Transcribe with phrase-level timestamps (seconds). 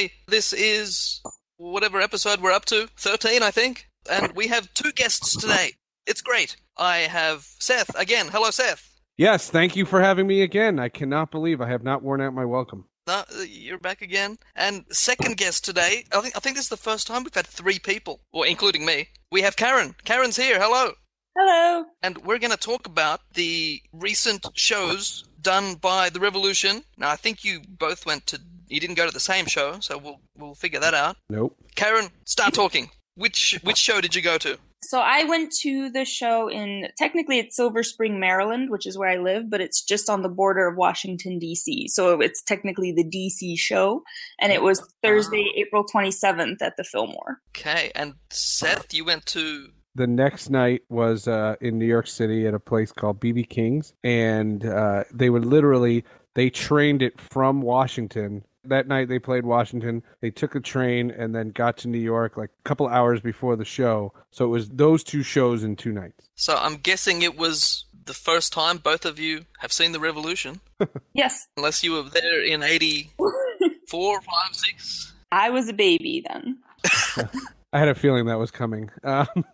[0.00, 1.20] Okay, this is
[1.58, 3.86] whatever episode we're up to, 13, I think.
[4.10, 5.72] And we have two guests today.
[6.06, 6.56] It's great.
[6.78, 8.28] I have Seth again.
[8.32, 8.98] Hello, Seth.
[9.18, 10.78] Yes, thank you for having me again.
[10.78, 12.86] I cannot believe I have not worn out my welcome.
[13.06, 14.38] No, you're back again.
[14.56, 17.46] And second guest today, I think I think this is the first time we've had
[17.46, 19.08] three people, well, including me.
[19.30, 19.96] We have Karen.
[20.04, 20.58] Karen's here.
[20.58, 20.92] Hello.
[21.36, 21.84] Hello.
[22.02, 26.84] And we're going to talk about the recent shows done by the Revolution.
[26.96, 29.98] Now, I think you both went to you didn't go to the same show, so
[29.98, 31.16] we'll we'll figure that out.
[31.28, 31.56] Nope.
[31.74, 32.90] Karen, start talking.
[33.16, 34.58] Which which show did you go to?
[34.82, 39.10] So I went to the show in technically it's Silver Spring, Maryland, which is where
[39.10, 41.88] I live, but it's just on the border of Washington D.C.
[41.88, 43.56] So it's technically the D.C.
[43.56, 44.02] show,
[44.40, 47.40] and it was Thursday, April twenty seventh at the Fillmore.
[47.50, 52.46] Okay, and Seth, you went to The next night was uh, in New York City
[52.46, 57.60] at a place called BB King's, and uh, they would literally they trained it from
[57.60, 58.44] Washington.
[58.64, 60.02] That night they played Washington.
[60.20, 63.56] They took a train and then got to New York like a couple hours before
[63.56, 64.12] the show.
[64.30, 66.28] So it was those two shows in two nights.
[66.34, 70.60] So I'm guessing it was the first time both of you have seen the Revolution,
[71.12, 75.12] Yes, unless you were there in '84, '5, '6.
[75.32, 76.58] I was a baby then.
[77.72, 78.90] I had a feeling that was coming.
[79.02, 79.44] Um,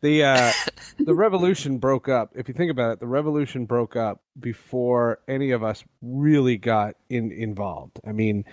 [0.00, 0.52] the uh,
[0.98, 2.32] the revolution broke up.
[2.34, 6.96] If you think about it, the revolution broke up before any of us really got
[7.08, 8.00] in involved.
[8.06, 8.44] I mean,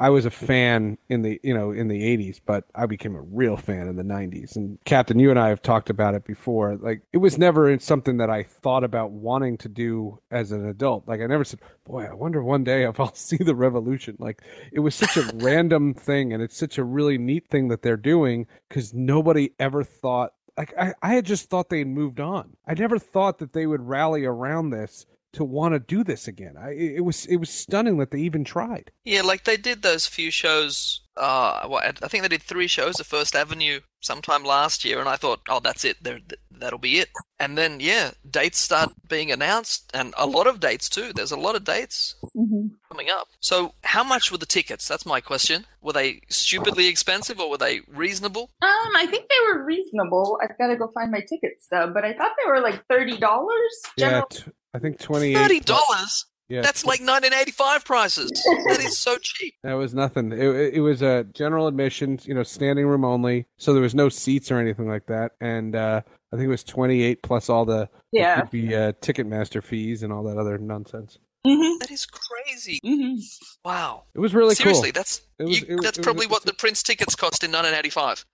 [0.00, 3.22] I was a fan in the you know in the '80s, but I became a
[3.22, 4.54] real fan in the '90s.
[4.54, 6.76] And Captain, you and I have talked about it before.
[6.76, 11.08] Like, it was never something that I thought about wanting to do as an adult.
[11.08, 14.42] Like, I never said, "Boy, I wonder one day if I'll see the revolution." Like,
[14.72, 17.96] it was such a random thing, and it's such a really neat thing that they're
[17.96, 20.32] doing because nobody ever thought.
[20.56, 22.56] Like, I, I had just thought they had moved on.
[22.66, 26.56] I never thought that they would rally around this to want to do this again.
[26.58, 28.90] I, it it was it was stunning that they even tried.
[29.04, 31.02] Yeah, like they did those few shows.
[31.16, 35.08] Uh, what, I think they did three shows at First Avenue sometime last year, and
[35.08, 35.96] I thought, oh, that's it.
[36.00, 36.20] There,
[36.52, 37.08] that'll be it.
[37.40, 41.12] And then, yeah, dates start being announced, and a lot of dates too.
[41.12, 42.68] There's a lot of dates Mm-hmm.
[42.88, 43.26] coming up.
[43.40, 44.86] So, how much were the tickets?
[44.86, 45.66] That's my question.
[45.82, 48.50] Were they stupidly expensive, or were they reasonable?
[48.62, 50.38] Um, I think they were reasonable.
[50.40, 53.16] I've got to go find my ticket stub, but I thought they were like thirty
[53.18, 53.82] dollars.
[53.96, 56.26] Yeah, t- I think twenty Thirty dollars.
[56.50, 58.30] Yeah, That's like 1985 prices.
[58.68, 59.52] That is so cheap.
[59.64, 60.32] That was nothing.
[60.32, 63.44] It, it, it was a general admission, you know, standing room only.
[63.58, 65.32] So there was no seats or anything like that.
[65.42, 66.00] And uh,
[66.32, 68.46] I think it was 28 plus all the, Yeah.
[68.50, 71.18] the uh, Ticketmaster fees and all that other nonsense.
[71.46, 71.80] Mm-hmm.
[71.80, 72.80] That is crazy.
[72.82, 73.18] Mm-hmm.
[73.66, 74.04] Wow.
[74.14, 75.00] It was really Seriously, cool.
[75.00, 77.52] that's was- you, it was- that's it was- probably what the Prince tickets cost in
[77.52, 78.24] 1985.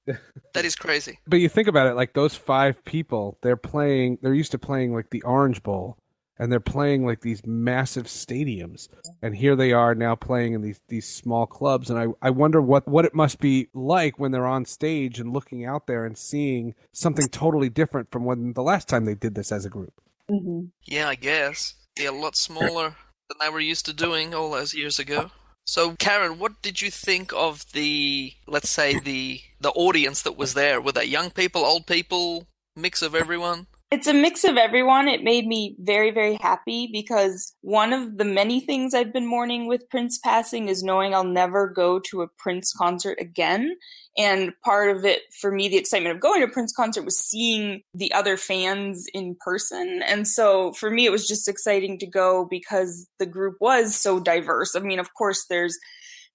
[0.55, 1.19] that is crazy.
[1.27, 4.95] But you think about it, like those five people, they're playing, they're used to playing
[4.95, 5.99] like the Orange Bowl.
[6.37, 8.89] And they're playing like these massive stadiums,
[9.23, 11.91] and here they are now playing in these these small clubs.
[11.91, 15.33] And I, I wonder what, what it must be like when they're on stage and
[15.33, 19.37] looking out there and seeing something totally different from when the last time they did
[19.37, 19.93] this as a group.
[20.29, 20.67] Mm-hmm.
[20.83, 21.75] Yeah, I guess.
[21.97, 22.97] They're a lot smaller
[23.29, 25.31] than they were used to doing all those years ago.
[25.67, 30.55] So, Karen, what did you think of the, let's say, the the audience that was
[30.55, 30.81] there?
[30.81, 32.47] Were they young people, old people,
[32.77, 33.67] mix of everyone?
[33.91, 35.07] It's a mix of everyone.
[35.07, 39.69] It made me very, very happy because one of the many things I've been mourning
[39.69, 43.77] with Prince passing is knowing I'll never go to a Prince concert again.
[44.19, 47.17] And part of it, for me, the excitement of going to a Prince concert was
[47.17, 50.03] seeing the other fans in person.
[50.05, 54.19] And so for me, it was just exciting to go because the group was so
[54.19, 54.75] diverse.
[54.75, 55.79] I mean, of course, there's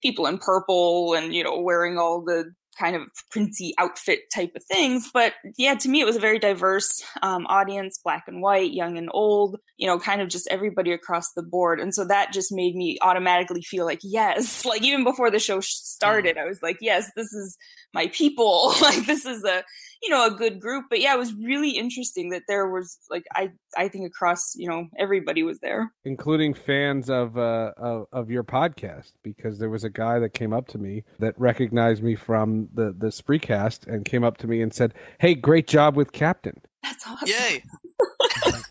[0.02, 4.64] people in purple and, you know, wearing all the kind of princy outfit type of
[4.64, 5.10] things.
[5.14, 8.98] But yeah, to me, it was a very diverse um, audience black and white, young
[8.98, 11.80] and old, you know, kind of just everybody across the board.
[11.80, 15.60] And so that just made me automatically feel like, yes, like even before the show
[15.60, 17.58] started, I was like, yes, this is
[17.94, 18.74] my people.
[18.82, 19.64] like this is a,
[20.02, 20.86] you know, a good group.
[20.90, 24.68] But yeah, it was really interesting that there was like, I, I think across, you
[24.68, 25.92] know, everybody was there.
[26.06, 30.54] including fans of, uh, of of your podcast because there was a guy that came
[30.54, 34.62] up to me that recognized me from the the Spreecast and came up to me
[34.62, 37.28] and said, "Hey, great job with Captain." That's awesome.
[37.28, 37.64] Yay!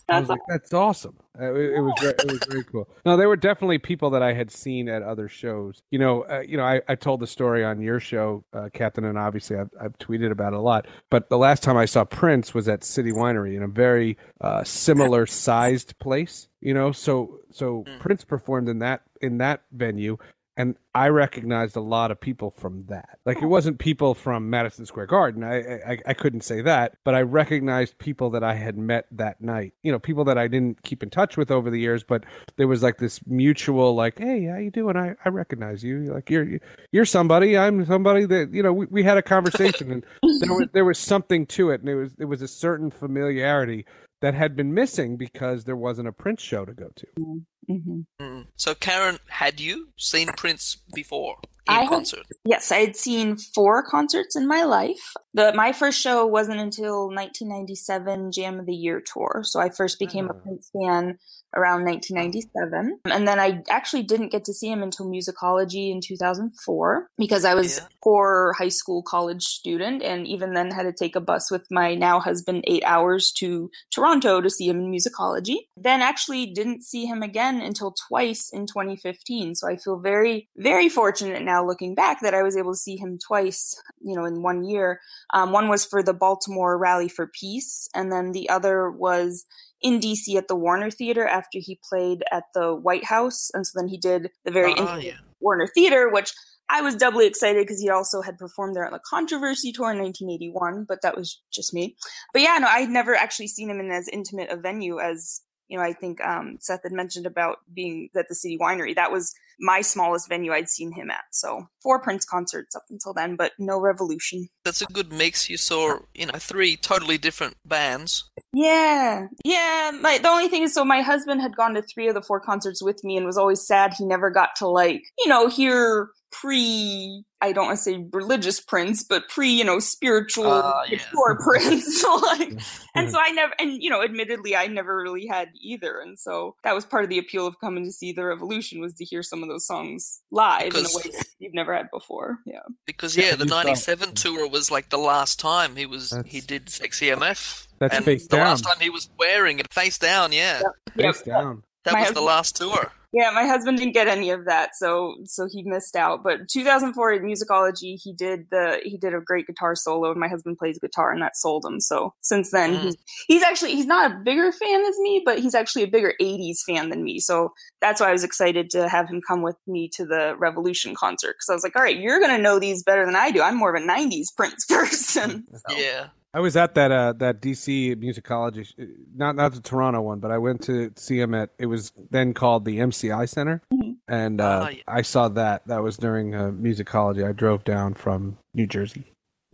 [0.09, 2.89] I was like, "That's awesome." Uh, it, it was very, it was very cool.
[3.05, 5.83] No, there were definitely people that I had seen at other shows.
[5.91, 9.05] You know, uh, you know, I, I told the story on your show, uh, Captain,
[9.05, 10.87] and obviously I've, I've tweeted about it a lot.
[11.11, 14.65] But the last time I saw Prince was at City Winery in a very uh,
[14.65, 16.49] similar sized place.
[16.61, 18.01] You know, so so Mm.
[18.01, 20.17] Prince performed in that in that venue.
[20.59, 23.21] And I recognized a lot of people from that.
[23.25, 25.45] Like it wasn't people from Madison Square Garden.
[25.45, 29.41] I, I I couldn't say that, but I recognized people that I had met that
[29.41, 29.75] night.
[29.85, 32.25] You know, people that I didn't keep in touch with over the years, but
[32.57, 34.97] there was like this mutual, like, hey, how you doing?
[34.97, 36.13] I, I recognize you.
[36.13, 36.59] Like you're
[36.91, 37.57] you're somebody.
[37.57, 38.73] I'm somebody that you know.
[38.73, 40.07] We, we had a conversation, and
[40.41, 43.87] there was there was something to it, and it was it was a certain familiarity
[44.21, 47.07] that had been missing because there wasn't a Prince show to go to.
[47.21, 47.39] Mm-hmm.
[47.71, 48.01] Mm-hmm.
[48.25, 48.47] Mm.
[48.57, 51.37] So, Karen, had you seen Prince before
[51.69, 52.27] in I had- concert?
[52.45, 55.13] Yes, I had seen four concerts in my life.
[55.35, 59.43] The my first show wasn't until 1997 Jam of the Year tour.
[59.45, 60.41] So I first became a Ah.
[60.43, 61.19] Prince fan
[61.55, 63.01] around 1997.
[63.07, 67.55] And then I actually didn't get to see him until Musicology in 2004 because I
[67.55, 67.85] was Yeah.
[67.85, 71.67] a poor high school college student and even then had to take a bus with
[71.71, 75.57] my now husband 8 hours to Toronto to see him in Musicology.
[75.77, 79.55] Then actually didn't see him again until twice in 2015.
[79.55, 82.97] So I feel very very fortunate now looking back that I was able to see
[82.97, 85.01] him twice, you know, in one year.
[85.33, 89.45] Um, one was for the Baltimore Rally for Peace, and then the other was
[89.83, 93.79] in DC at the Warner Theater after he played at the White House, and so
[93.79, 95.13] then he did the very ah, intimate yeah.
[95.41, 96.33] Warner Theater, which
[96.71, 99.99] I was doubly excited because he also had performed there on the Controversy tour in
[99.99, 101.97] 1981, but that was just me.
[102.33, 105.79] But yeah, no, I'd never actually seen him in as intimate a venue as you
[105.79, 105.85] know.
[105.85, 108.95] I think um, Seth had mentioned about being at the City Winery.
[108.95, 111.25] That was my smallest venue I'd seen him at.
[111.33, 114.49] So four Prince concerts up until then, but no Revolution.
[114.65, 115.51] That's a good mix.
[115.51, 118.31] You saw, you know, three totally different bands.
[118.53, 119.93] Yeah, yeah.
[120.01, 122.41] My the only thing is, so my husband had gone to three of the four
[122.41, 126.11] concerts with me, and was always sad he never got to like, you know, hear
[126.31, 127.25] pre.
[127.41, 130.99] I don't want to say religious Prince, but pre, you know, spiritual Ah, yeah.
[130.99, 132.05] mature Prince.
[132.23, 132.61] like,
[132.97, 136.57] and so I never, and you know, admittedly, I never really had either, and so
[136.65, 139.23] that was part of the appeal of coming to see the Revolution was to hear
[139.23, 142.39] some of those songs live Because- in a way that you've never had before.
[142.45, 142.61] Yeah.
[142.87, 146.11] Because Yeah, yeah, the you saw- '97 tour was like the last time he was
[146.11, 147.67] That's- he did Sexy MF.
[147.79, 148.47] That's and face the down.
[148.49, 150.33] last time he was wearing it face down.
[150.33, 150.61] Yeah,
[150.97, 151.15] Yep.
[151.15, 151.63] Face down.
[151.85, 152.93] that My was the last tour.
[153.13, 156.23] Yeah, my husband didn't get any of that, so so he missed out.
[156.23, 160.29] But 2004 at Musicology, he did the he did a great guitar solo, and my
[160.29, 161.81] husband plays guitar, and that sold him.
[161.81, 162.83] So since then, Mm.
[162.83, 162.97] he's
[163.27, 166.59] he's actually he's not a bigger fan as me, but he's actually a bigger 80s
[166.67, 167.19] fan than me.
[167.19, 170.95] So that's why I was excited to have him come with me to the Revolution
[170.95, 173.41] concert because I was like, all right, you're gonna know these better than I do.
[173.41, 175.47] I'm more of a 90s Prince person.
[175.51, 178.67] So, Yeah, I was at that uh that DC musicology,
[179.15, 182.35] not not the Toronto one, but I went to see him at it was then
[182.35, 183.97] called the MCI Center, Mhm.
[184.09, 184.83] and uh, Ah, yeah.
[184.87, 185.67] I saw that.
[185.67, 187.27] That was during uh, musicology.
[187.27, 189.05] I drove down from New Jersey.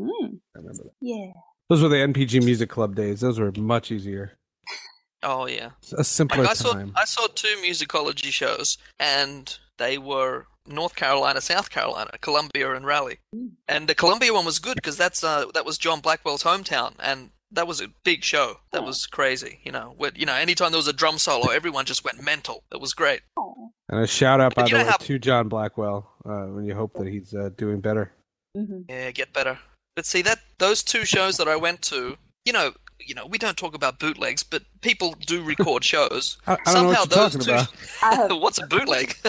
[0.00, 0.08] mm,
[0.54, 0.92] I remember that.
[1.00, 1.32] yeah.
[1.70, 3.20] Those were the NPG Music Club days.
[3.20, 4.32] Those were much easier,
[5.22, 5.70] oh yeah.
[5.96, 6.92] a simpler Like I saw time.
[6.96, 13.18] I saw two musicology shows, and they were North Carolina, South Carolina, Columbia, and Raleigh.
[13.34, 13.50] Mm.
[13.68, 17.30] And the Columbia one was good because that's uh that was John Blackwell's hometown, and
[17.52, 18.60] that was a big show.
[18.72, 18.86] That Oh.
[18.86, 19.60] was crazy.
[19.64, 22.64] You know, with, you know, anytime there was a drum solo, everyone just went mental.
[22.72, 23.20] It was great.
[23.88, 26.10] And a shout out, by You the way, how- to John Blackwell.
[26.24, 28.10] Uh, when you hope that he's uh, doing better.
[28.56, 28.86] Mhm.
[28.88, 29.58] Yeah, get better.
[29.94, 32.72] But see that those two shows that I went to, you know,
[33.06, 36.38] you know, we don't talk about bootlegs, but people do record shows.
[36.46, 38.28] I, I don't know Somehow what you're those talking about.
[38.30, 39.16] Have What's a bootleg?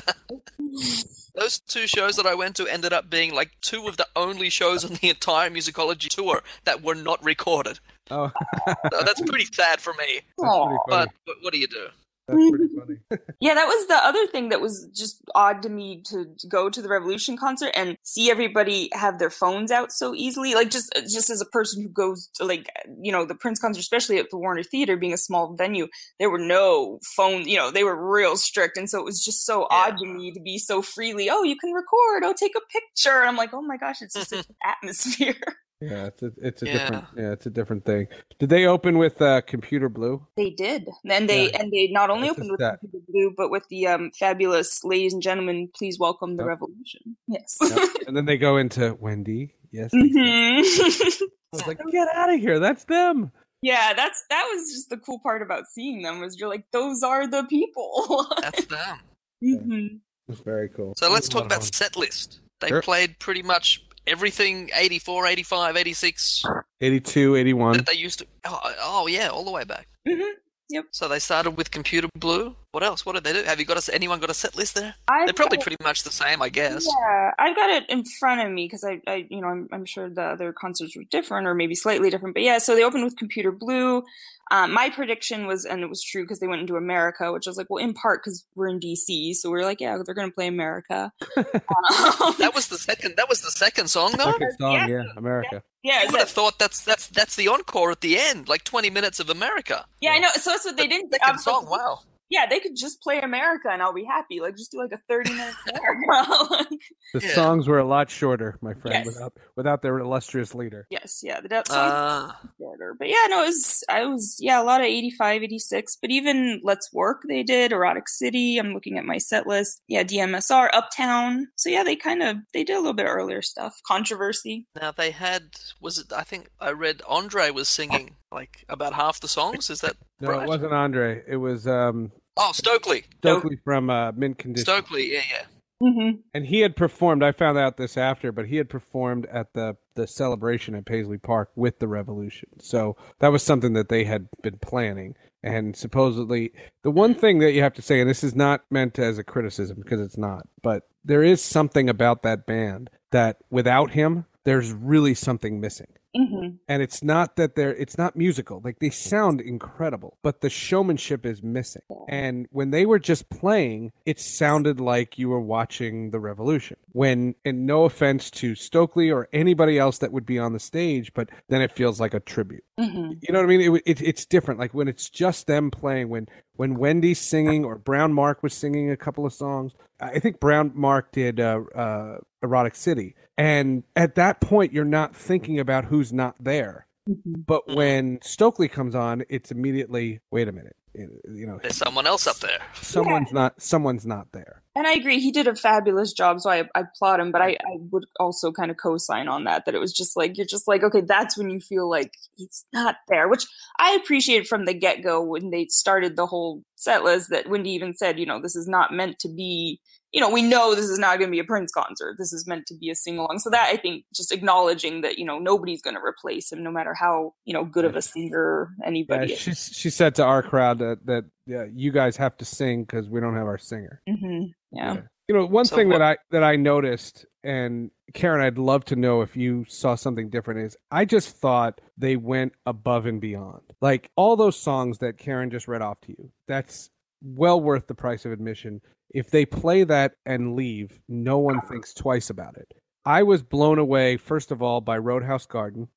[1.36, 4.50] Those two shows that I went to ended up being like two of the only
[4.50, 7.80] shows on the entire musicology tour that were not recorded.
[8.10, 8.32] Oh,
[8.68, 10.22] So that's pretty sad for me.
[10.38, 10.78] That's pretty.
[10.88, 11.88] But, but what do you do?
[12.28, 12.98] That's pretty funny.
[13.40, 16.70] Yeah, that was the other thing that was just odd to me to to go
[16.70, 20.56] to the Revolution concert and see everybody have their phones out so easily.
[20.56, 22.68] Like just uh, just as a person who goes to like
[23.02, 25.88] you know the Prince concert, especially at the Warner Theater, being a small venue,
[26.20, 27.48] there were no phone.
[27.48, 29.78] You know they were real strict, and so it was just so Yeah.
[29.90, 31.30] odd to me to be so freely.
[31.30, 32.24] Oh, you can record.
[32.24, 33.20] Oh, take a picture.
[33.20, 35.36] And I'm like, oh my gosh, it's just an atmosphere.
[35.82, 36.74] Yeah, it's a it's a Yeah.
[36.78, 38.08] different yeah, it's a different thing.
[38.40, 40.26] Did they open with uh, Computer Blue?
[40.38, 41.62] They did, and they Yeah.
[41.62, 42.80] and they not only That's opened with that.
[42.80, 46.48] Computer Blue, but with the um, fabulous "Ladies and Gentlemen, please welcome the Yep.
[46.48, 47.58] revolution." Yes.
[47.62, 47.90] Yep.
[48.08, 49.54] and then they go into Wendy.
[49.72, 49.92] Yes.
[49.92, 50.10] they said.
[50.10, 51.22] Mhm.
[51.54, 52.60] I was like, get out of here.
[52.60, 53.32] That's them.
[53.62, 57.04] yeah, that's that was just the cool part about seeing them was you're like, those
[57.04, 58.28] are the people.
[58.42, 58.98] That's them.
[59.44, 60.00] Mhm.
[60.30, 60.94] It's very cool.
[60.98, 62.40] So let's It was a talk about set list.
[62.62, 62.82] They Sure.
[62.82, 66.44] played pretty much everything 84, 85, 86
[66.82, 67.78] 82, 81.
[67.78, 68.28] that they used to.
[68.46, 69.88] Oh, oh yeah, all the way back.
[70.08, 70.32] Mhm.
[70.70, 70.86] Yep.
[70.92, 72.56] So they started with Computer Blue.
[72.76, 73.06] What else?
[73.06, 73.44] What did they do?
[73.44, 74.96] Have you got a, anyone got a set list there?
[75.08, 76.86] I've They're probably got- pretty much the same, I guess.
[76.86, 79.86] Yeah, I've got it in front of me because I, I, you know, I'm, I'm
[79.86, 82.36] sure the other concerts were different or maybe slightly different.
[82.36, 84.04] But yeah, so they opened with Computer Blue.
[84.52, 87.50] Um, my prediction was, and it was true because they went into America, which I
[87.50, 90.14] was like, well, in part because we're in DC, so we are like, yeah, they're
[90.14, 91.14] going to play America.
[91.38, 91.46] Um,
[92.40, 93.14] That was the second.
[93.16, 94.34] That was the second song, though.
[94.34, 94.88] Second song, yeah.
[94.88, 95.64] yeah, America.
[95.82, 98.90] yeah, I would have thought that's that's that's the encore at the end, like twenty
[98.90, 99.86] minutes of America.
[100.02, 100.28] yeah, I know.
[100.34, 101.14] So that's what they didn't.
[101.14, 102.00] I Second was like, song, wow.
[102.30, 104.40] Yeah, they could just play America and I'll be happy.
[104.40, 106.44] Like, just do like a 30 minute America.
[106.52, 106.68] Like,
[107.14, 107.34] The Yeah.
[107.36, 109.06] songs were a lot shorter, my friend, Yes.
[109.06, 110.86] without without their illustrious leader.
[110.90, 112.96] yes, yeah, the songs Uh, shorter.
[112.98, 116.60] But yeah, no, it was I was yeah, a lot of 85, 86, but even
[116.64, 119.82] Let's Work they did, Erotic City, I'm looking at my set list.
[119.88, 121.48] Yeah, DMSR, Uptown.
[121.56, 123.80] So yeah, they kind of they did a little bit earlier stuff.
[123.88, 124.68] Controversy.
[124.82, 126.12] now they had was it?
[126.12, 129.70] I think I read Andre was singing like about half the songs.
[129.70, 130.44] Is that No, right?
[130.44, 131.24] it wasn't Andre.
[131.28, 133.06] It was um, Oh, Stokley.
[133.20, 134.66] Stokley from uh, Mint Condition.
[134.66, 135.14] Stokley.
[135.14, 135.46] Yeah, yeah.
[135.84, 136.20] Mm-hmm.
[136.34, 137.22] and he had performed.
[137.22, 141.18] I found out this after, but he had performed at the the celebration at Paisley
[141.18, 142.48] Park with the Revolution.
[142.62, 145.16] So that was something that they had been planning.
[145.44, 146.54] And supposedly,
[146.84, 149.24] the one thing that you have to say, and this is not meant as a
[149.24, 154.72] criticism because it's not, but there is something about that band that without him, there's
[154.72, 155.88] really something missing.
[156.16, 156.56] Mm-hmm.
[156.68, 158.62] and it's not that they're it's not musical.
[158.64, 161.82] Like they sound incredible but the showmanship is missing.
[162.08, 166.78] And when they were just playing it sounded like you were watching the revolution.
[166.92, 171.14] When and no offense to stokley or anybody else that would be on the stage
[171.14, 172.64] but then it feels like a tribute.
[172.80, 173.14] Mm-hmm.
[173.22, 173.62] you know what i mean?
[173.62, 174.60] It, it, it's different.
[174.60, 178.90] Like when it's just them playing when when wendy's singing or brown mark was singing
[178.90, 183.16] a couple of songs i think brown mark did uh, uh, erotic city.
[183.38, 186.88] And at that point you're not thinking about who's not there.
[187.08, 187.42] Mm-hmm.
[187.46, 192.28] but when stokley comes on it's immediately wait a minute you know There's someone else
[192.28, 192.60] up there.
[192.74, 196.64] someone's not someone's not there And I agree, he did a fabulous job, so I,
[196.76, 197.32] I applaud him.
[197.32, 199.66] But I, I would also kind of co-sign on that.
[199.66, 202.66] That it was just like you're just like, okay, that's when you feel like he's
[202.74, 203.46] not there, which
[203.80, 207.30] I appreciated from the get-go when they started the whole set list.
[207.30, 209.80] That Wendy even said, you know, this is not meant to be.
[210.16, 212.16] You know, we know this is not going to be a Prince concert.
[212.18, 213.40] This is meant to be a sing-along.
[213.40, 216.72] So that I think just acknowledging that you know nobody's going to replace him, no
[216.72, 219.40] matter how you know good of a singer anybody is.
[219.40, 223.10] she, she said to our crowd that that yeah, you guys have to sing because
[223.10, 224.46] we don't have our singer Mm-hmm.
[224.72, 225.02] Yeah.
[225.28, 228.86] You know, one So thing what- that I that I noticed, and Karen, I'd love
[228.86, 230.62] to know if you saw something different.
[230.62, 233.62] Is I just thought they went above and beyond.
[233.82, 236.32] Like all those songs that Karen just read off to you.
[236.48, 236.90] That's
[237.22, 238.82] well worth the price of admission.
[239.12, 242.68] If they play that and leave, no one thinks twice about it.
[243.06, 245.88] I was blown away, first of all, by Roadhouse Garden.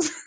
[0.00, 0.10] Yes.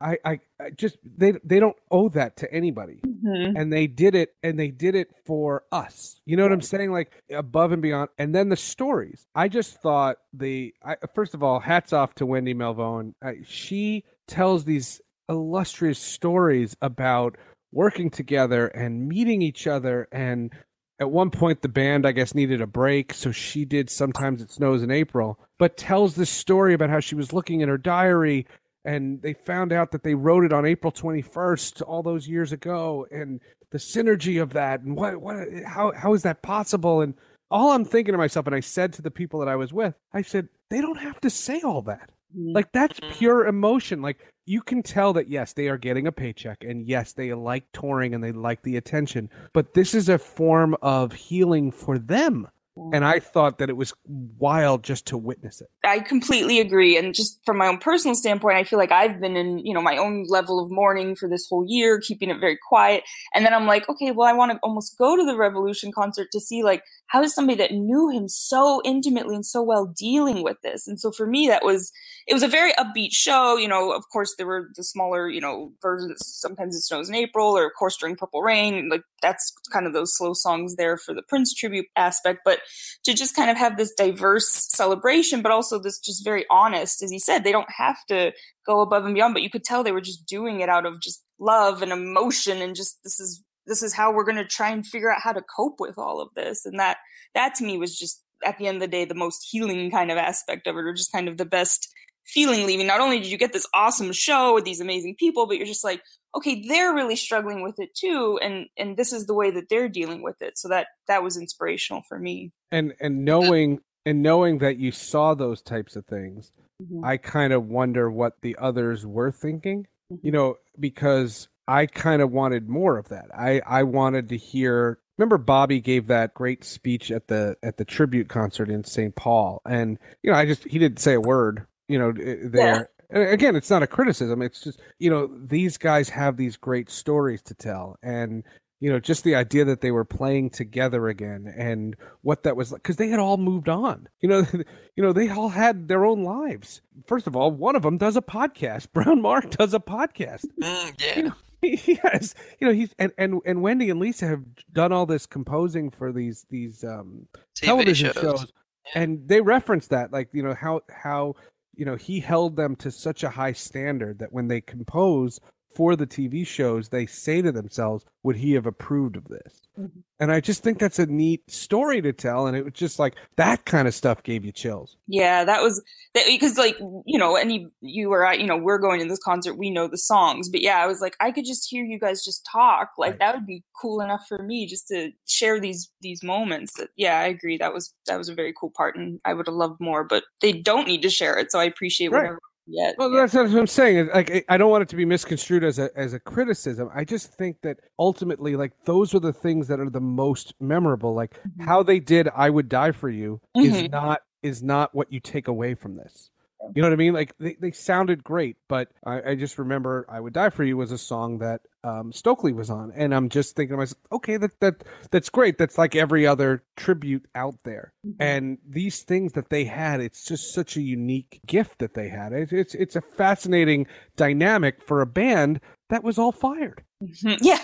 [0.00, 3.52] I, I, I just they they don't owe that to anybody Mhm.
[3.58, 6.90] and they did it and they did it for us you know what i'm saying
[6.90, 11.42] like above and beyond and then the stories i just thought the I, first of
[11.44, 17.38] all hats off to wendy Melvoin I, she tells these illustrious stories about
[17.74, 20.52] working together and meeting each other and
[21.00, 24.50] at one point the band i guess needed a break so she did sometimes it
[24.50, 28.46] snows in april but tells this story about how she was looking in her diary
[28.86, 33.06] and they found out that they wrote it on April 21st all those years ago
[33.10, 33.40] and
[33.70, 37.14] the synergy of that and what what how how is that possible and
[37.50, 39.94] all I'm thinking to myself and I said to the people that I was with
[40.12, 42.54] I said they don't have to say all that Mhm.
[42.54, 43.10] like that's Mhm.
[43.12, 47.12] pure emotion like you can tell that yes they are getting a paycheck and yes
[47.12, 51.70] they like touring and they like the attention but this is a form of healing
[51.70, 52.48] for them
[52.92, 56.96] and I thought that it was wild just to witness it I completely agree.
[56.96, 59.82] And just from my own personal standpoint, I feel like I've been in, you know,
[59.82, 63.04] my own level of mourning for this whole year, keeping it very quiet.
[63.34, 66.28] And then I'm like, okay, well, I want to almost go to the Revolution concert
[66.32, 70.42] to see, like, how is somebody that knew him so intimately and so well dealing
[70.42, 70.88] with this?
[70.88, 71.92] And so for me, that was,
[72.26, 73.56] it was a very upbeat show.
[73.56, 76.20] You know, of course, there were the smaller, you know, versions.
[76.24, 78.88] Sometimes it snows in April, or of course, during Purple Rain.
[78.88, 82.40] Like, that's kind of those slow songs there for the Prince tribute aspect.
[82.44, 82.60] But
[83.04, 87.10] to just kind of have this diverse celebration, but also this just very honest, as
[87.10, 88.32] he said, they don't have to
[88.66, 91.00] go above and beyond, but you could tell they were just doing it out of
[91.00, 94.70] just love and emotion and just this is this is how we're going to try
[94.70, 96.64] and figure out how to cope with all of this.
[96.66, 96.98] And that
[97.34, 100.10] that to me was just at the end of the day the most healing kind
[100.10, 101.88] of aspect of it or just kind of the best
[102.26, 102.86] feeling leaving.
[102.86, 105.84] Not only did you get this awesome show with these amazing people but you're just
[105.84, 106.02] like
[106.34, 109.88] okay they're really struggling with it too and and this is the way that they're
[109.88, 110.58] dealing with it.
[110.58, 112.52] So that that was inspirational for me.
[112.70, 116.52] And and knowing and knowing that you saw those types of things
[116.82, 117.04] mm-hmm.
[117.04, 120.30] i kind of wonder what the others were thinking you mm-hmm.
[120.30, 125.38] know because i kind of wanted more of that i i wanted to hear remember
[125.38, 129.14] Bobby gave that great speech at the at the tribute concert in St.
[129.14, 132.50] Paul, and you know, I just he didn't say a word, you know, there.
[132.50, 132.82] Yeah.
[133.10, 134.42] Again, it's not a criticism.
[134.42, 138.42] It's just you know these guys have these great stories to tell, and
[138.80, 142.72] you know just the idea that they were playing together again and what that was
[142.72, 144.44] like because they had all moved on you know
[144.96, 148.16] you know they all had their own lives first of all one of them does
[148.16, 151.34] a podcast brown mark does a podcast mm, yeah you know,
[151.76, 154.42] he has you know he's and, and and wendy and lisa have
[154.72, 158.52] done all this composing for these these um TV television shows, shows.
[158.94, 159.02] Yeah.
[159.02, 161.34] and they reference that like you know how how
[161.74, 165.40] you know he held them to such a high standard that when they compose
[165.74, 169.60] for the TV shows, they say to themselves, would he have approved of this?
[169.78, 170.00] Mm-hmm.
[170.20, 172.46] And I just think that's a neat story to tell.
[172.46, 174.96] And it was just like that kind of stuff gave you chills.
[175.06, 175.82] Yeah, that was
[176.14, 179.22] that because, like, you know, any you were at, you know, we're going to this
[179.22, 180.48] concert, we know the songs.
[180.48, 182.90] But yeah, I was like, I could just hear you guys just talk.
[182.96, 183.18] Like, right.
[183.18, 186.74] that would be cool enough for me just to share these these moments.
[186.78, 187.58] That, yeah, I agree.
[187.58, 188.96] That was that was a very cool part.
[188.96, 191.50] And I would have loved more, but they don't need to share it.
[191.50, 192.22] So I appreciate right.
[192.22, 192.94] whatever yet.
[192.98, 194.08] Well, that's what I'm saying.
[194.14, 196.88] Like, I don't want it to be misconstrued as a as a criticism.
[196.94, 201.14] I just think that ultimately, like, those are the things that are the most memorable.
[201.14, 201.64] Like mm-hmm.
[201.64, 203.74] how they did "I Would Die for You" mm-hmm.
[203.74, 206.30] is not is not what you take away from this.
[206.74, 207.12] You know what I mean?
[207.12, 210.76] Like they, they sounded great, but I, I just remember "I Would Die for You"
[210.76, 214.36] was a song that um, Stokley was on, and I'm just thinking to myself, okay,
[214.36, 215.58] that that that's great.
[215.58, 218.22] That's like every other tribute out there, mm-hmm.
[218.22, 222.32] and these things that they had, it's just such a unique gift that they had.
[222.32, 226.82] It, it's it's a fascinating dynamic for a band that was all fired.
[227.02, 227.42] Mm-hmm.
[227.42, 227.60] Yeah,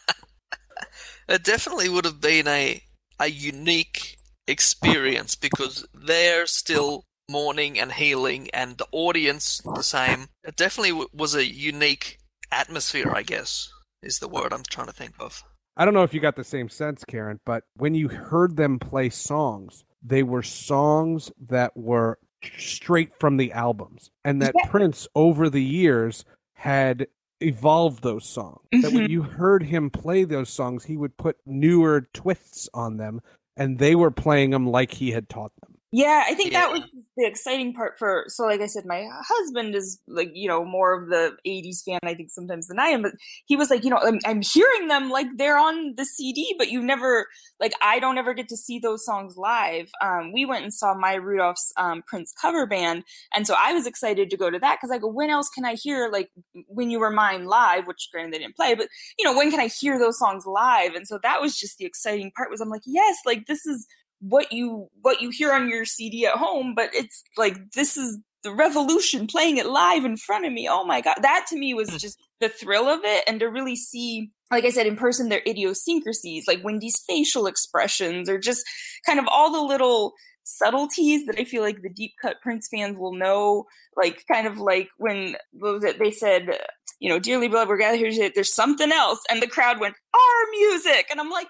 [1.30, 2.84] it definitely would have been a
[3.20, 4.18] a unique
[4.48, 10.28] experience because they're still mourning and healing, and the audience the same.
[10.44, 12.18] It definitely w- was a unique
[12.52, 13.72] atmosphere, I guess,
[14.04, 15.44] is the word I'm trying to think of.
[15.78, 18.78] I don't know if you got the same sense, Karen, but when you heard them
[18.78, 22.20] play songs, they were songs that were
[22.58, 24.70] straight from the albums, and that yeah.
[24.70, 27.08] Prince over the years had
[27.40, 28.60] evolved those songs.
[28.74, 28.82] Mm-hmm.
[28.82, 29.12] That when mm-hmm.
[29.12, 33.22] you heard him play those songs, he would put newer twists on them,
[33.56, 35.71] and they were playing them like he had taught them.
[35.94, 36.62] Yeah, I think yeah.
[36.62, 36.84] that was
[37.18, 38.24] the exciting part for.
[38.30, 42.00] So, like I said, my husband is like you know more of the '80s fan,
[42.04, 43.02] I think sometimes than I am.
[43.02, 43.12] But
[43.46, 46.70] he was like, you know, I'm, I'm hearing them like they're on the CD, but
[46.72, 47.28] you never
[47.60, 49.90] like I don't ever get to see those songs live.
[50.02, 53.04] Um, we went and saw my Rudolph's um, Prince cover band,
[53.36, 55.66] and so I was excited to go to that because I go, when else can
[55.66, 56.30] I hear like
[56.68, 57.86] when you were mine live?
[57.86, 58.88] Which granted they didn't play, but
[59.20, 60.94] you know, when can I hear those songs live?
[60.94, 62.50] And so that was just the exciting part.
[62.50, 63.88] Was I'm like, yes, like this is
[64.22, 68.20] what you what you hear on your CD at home, but it's like this is
[68.44, 70.68] the revolution playing it live in front of me.
[70.70, 71.98] Oh my god, that to me was hmm.
[71.98, 75.42] just the thrill of it, and to really see, like I said, in person, their
[75.46, 78.64] idiosyncrasies, like Wendy's facial expressions, or just
[79.06, 82.98] kind of all the little subtleties that I feel like the deep cut Prince fans
[82.98, 83.66] will know.
[83.96, 86.00] Like kind of like when was it?
[86.00, 86.58] they said
[87.02, 88.32] you know, dearly beloved, we're gathered here today.
[88.34, 91.48] There's something else, and the crowd went, "Our music," and I'm like,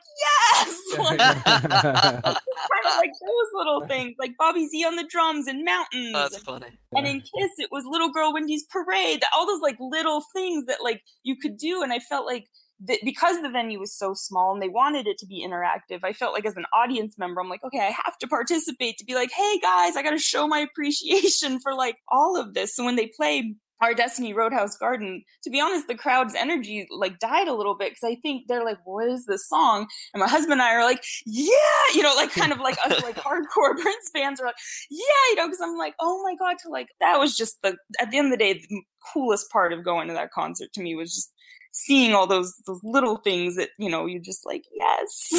[0.56, 5.66] "Yes!" like, kind of like those little things, like Bobby Z on the drums and
[5.66, 6.14] mountains.
[6.14, 6.68] that's funny.
[6.96, 9.24] And in Kiss, it was Little Girl Wendy's parade.
[9.36, 12.46] All those like little things that like you could do, and I felt like
[12.86, 16.14] that because the venue was so small and they wanted it to be interactive, I
[16.14, 19.16] felt like as an audience member, I'm like, okay, I have to participate to be
[19.16, 22.74] like, hey guys, I got to show my appreciation for like all of this.
[22.74, 27.20] So when they play our Destiny Roadhouse Garden, to be honest, the crowd's energy like
[27.20, 30.28] died a little bit because I think they're like, "What is this song?" And my
[30.28, 31.54] husband and I are like, "Yeah,"
[31.94, 34.56] you know, like kind of like us like hardcore Prince fans are like,
[34.90, 37.78] "Yeah," you know, because I'm like, "Oh my god!" To like that was just the
[38.00, 38.82] at the end of the day, the
[39.14, 41.34] coolest part of going to that concert to me was just
[41.74, 45.32] seeing all those those little things that you know you're just like, yes.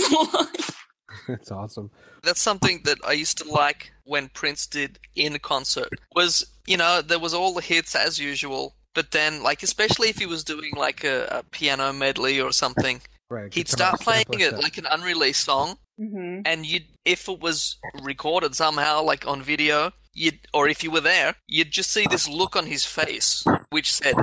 [1.28, 1.90] That's awesome.
[2.22, 5.90] That's something that I used to like when Prince did in concert.
[6.14, 10.18] Was you know there was all the hits as usual, but then like especially if
[10.18, 14.58] he was doing like a, a piano medley or something, right, he'd start playing it
[14.58, 16.40] like an unreleased song, mm-hmm.
[16.44, 21.00] and you if it was recorded somehow like on video, you'd or if you were
[21.00, 24.14] there, you'd just see this look on his face which said,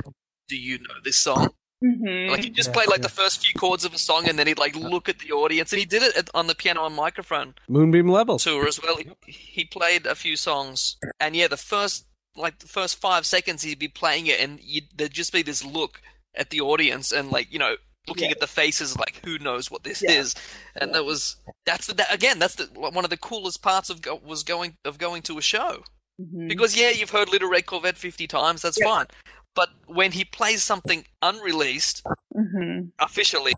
[0.48, 1.50] "Do you know this song?"
[1.82, 2.30] Mm-hmm.
[2.30, 3.08] Like he just yeah, played like yeah.
[3.08, 5.72] the first few chords of a song, and then he'd like look at the audience,
[5.72, 7.54] and he did it on the piano and microphone.
[7.68, 8.96] Moonbeam level tour as well.
[8.96, 13.62] He, he played a few songs, and yeah, the first like the first five seconds
[13.62, 14.60] he'd be playing it, and
[14.94, 16.02] there'd just be this look
[16.34, 17.76] at the audience, and like you know
[18.08, 18.32] looking yeah.
[18.32, 20.34] at the faces, like who knows what this is,
[20.76, 24.02] and that was that's the, that, again that's the one of the coolest parts of
[24.02, 25.82] go, was going of going to a show.
[26.20, 26.48] Mm-hmm.
[26.48, 28.60] Because yeah, you've heard Little Red Corvette fifty times.
[28.62, 29.06] That's fine.
[29.54, 32.04] But when he plays something unreleased
[32.36, 32.88] mm-hmm.
[32.98, 33.54] officially,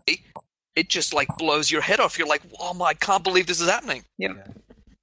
[0.75, 2.17] it just like blows your head off.
[2.17, 4.03] You're like, oh my, I can't believe this is happening.
[4.17, 4.33] Yeah.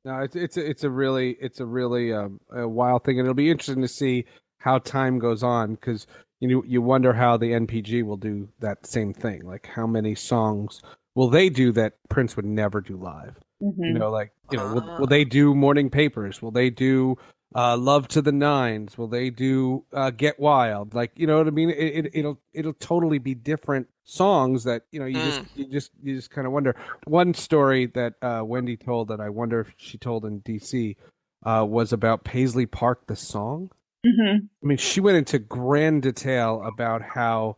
[0.05, 3.27] No, it's it's a, it's a really it's a really um, a wild thing, and
[3.27, 4.25] it'll be interesting to see
[4.59, 6.07] how time goes on because
[6.41, 9.45] you know you wonder how the NPG will do that same thing.
[9.45, 10.81] Like how many songs
[11.15, 13.37] will they do that Prince would never do live?
[13.63, 13.85] Mm-hmm.
[13.85, 14.99] You know, like you know, will, Ah.
[14.99, 16.41] will they do morning papers?
[16.41, 17.17] Will they do
[17.55, 18.97] uh, love to the nines?
[18.97, 20.95] Will they do uh, get wild?
[20.95, 21.71] Like you know what I mean?
[21.71, 25.91] It, it, it'll it'll totally be different songs that you know you just you just
[26.03, 26.77] you just kind of wonder.
[27.07, 30.97] One story that uh, Wendy told that I wonder if she told in DC
[31.45, 33.71] uh, was about Paisley Park, the song.
[34.07, 34.47] Mm-hmm.
[34.63, 37.57] I mean, she went into grand detail about how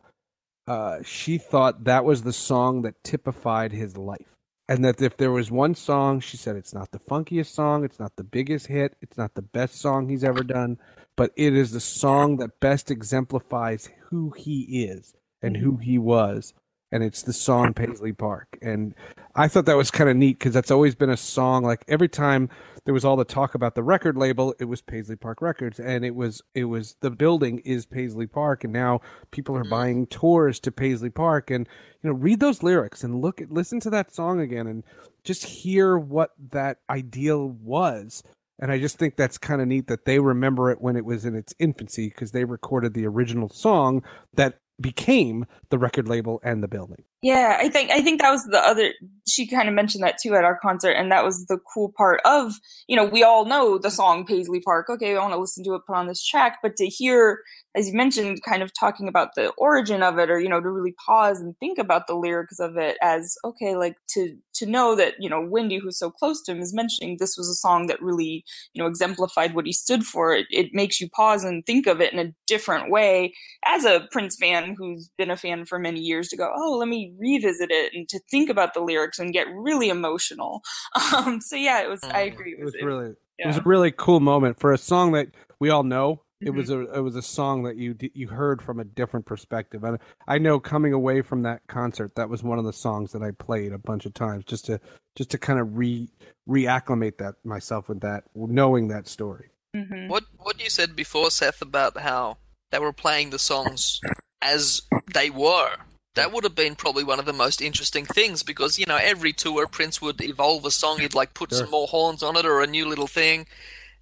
[0.67, 4.32] uh, she thought that was the song that typified his life.
[4.67, 7.99] And that if there was one song, she said it's not the funkiest song, it's
[7.99, 10.77] not the biggest hit, it's not the best song he's ever done,
[11.17, 16.53] but it is the song that best exemplifies who he is and who he was.
[16.93, 18.57] And it's the song Paisley Park.
[18.61, 18.93] And
[19.35, 21.63] I thought that was kind of neat because that's always been a song.
[21.63, 22.49] Like every time
[22.85, 26.05] there was all the talk about the record label, it was Paisley Park Records, and
[26.05, 29.01] it was it was the building is Paisley Park, and now
[29.31, 29.69] people are mm-hmm.
[29.69, 31.67] buying tours to Paisley Park, and
[32.01, 34.83] you know read those lyrics and look at listen to that song again, and
[35.23, 38.23] just hear what that ideal was.
[38.59, 41.25] And I just think that's kind of neat that they remember it when it was
[41.25, 44.03] in its infancy because they recorded the original song
[44.35, 47.03] that became the record label and the building.
[47.23, 48.93] Yeah, I think I think that was the other.
[49.25, 52.19] She kind of mentioned that too at our concert, and that was the cool part
[52.25, 52.53] of
[52.89, 54.89] you know we all know the song Paisley Park.
[54.89, 57.39] Okay, I want to listen to it, put on this track, but to hear,
[57.75, 60.69] as you mentioned, kind of talking about the origin of it, or you know to
[60.69, 64.93] really pause and think about the lyrics of it as okay, like to to know
[64.97, 67.87] that you know Wendy, who's so close to him, is mentioning this was a song
[67.87, 70.33] that really you know exemplified what he stood for.
[70.35, 73.33] It, it makes you pause and think of it in a different way
[73.65, 76.87] as a Prince fan who's been a fan for many years to go, oh, let
[76.87, 80.61] me revisit it and to think about the lyrics and get really emotional.
[81.15, 82.03] Um, so yeah, it was.
[82.03, 82.55] I Mm, agree.
[82.59, 85.27] It was it- really it was a really cool moment for a song that
[85.59, 86.21] we all know.
[86.41, 86.55] It Mhm.
[86.55, 89.83] was a it was a song that you you heard from a different perspective.
[89.83, 89.97] And
[90.27, 93.31] I know coming away from that concert, that was one of the songs that I
[93.31, 94.79] played a bunch of times just to
[95.15, 96.09] just to kind of re
[96.47, 99.49] reacclimate that myself with that, knowing that story.
[99.75, 100.09] Mhm.
[100.09, 102.37] What what you said before, Seth, about how
[102.71, 104.01] they were playing the songs
[104.41, 104.81] as
[105.13, 105.77] they were.
[106.15, 109.33] That would have been probably one of the most interesting things because you know every
[109.33, 110.99] tour Prince would evolve a song.
[110.99, 111.59] He'd like put Sure.
[111.59, 113.47] some more horns on it or a new little thing,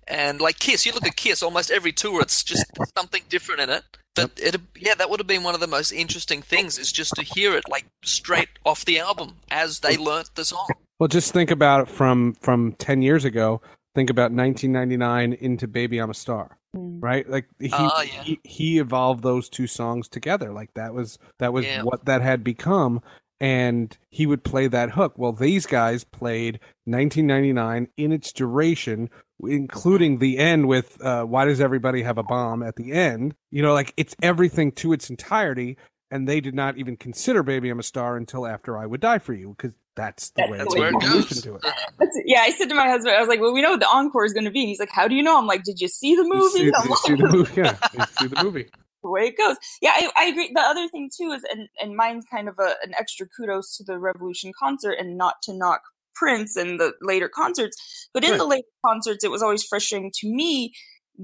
[0.08, 2.66] and like Kiss, you look at Kiss, almost every tour it's just
[2.98, 3.84] something different in it.
[4.14, 7.14] But it yeah, that would have been one of the most interesting things is just
[7.16, 10.68] to hear it like straight off the album as they learnt the song.
[11.00, 13.62] Well, just think about it from from 10 years ago.
[13.94, 16.58] Think about 1999 into Baby I'm a Star.
[16.74, 17.00] Mm.
[17.04, 18.24] right like he, Ah, yeah.
[18.24, 21.84] he he evolved those two songs together like that was that was Yeah.
[21.84, 23.02] what that had become
[23.42, 29.10] and he would play that hook well these guys played 1999 in its duration
[29.46, 33.62] including the end with uh, why does everybody have a bomb at the end you
[33.62, 35.78] know like it's everything to its entirety
[36.10, 39.20] and they did not even consider baby i'm a star until after i would die
[39.20, 41.42] for you because that's the way That's they where it goes.
[41.42, 42.24] to it That's it.
[42.26, 44.26] Yeah, I said to my husband, I was like, "Well, we know what the encore
[44.26, 45.88] is going to be." And he's like, "How do you know?" I'm like, "Did you
[45.88, 48.70] see the You movie?" see, I'm you see the movie yeah you see the movie
[49.04, 49.58] the way it goes.
[49.82, 50.52] Yeah, I, I agree.
[50.54, 53.84] The other thing too is, and, and mine's kind of a, an extra kudos to
[53.84, 55.82] the Revolution concert, and not to knock
[56.16, 58.38] Prince and the later concerts, but in Right.
[58.38, 60.74] the later concerts, it was always frustrating to me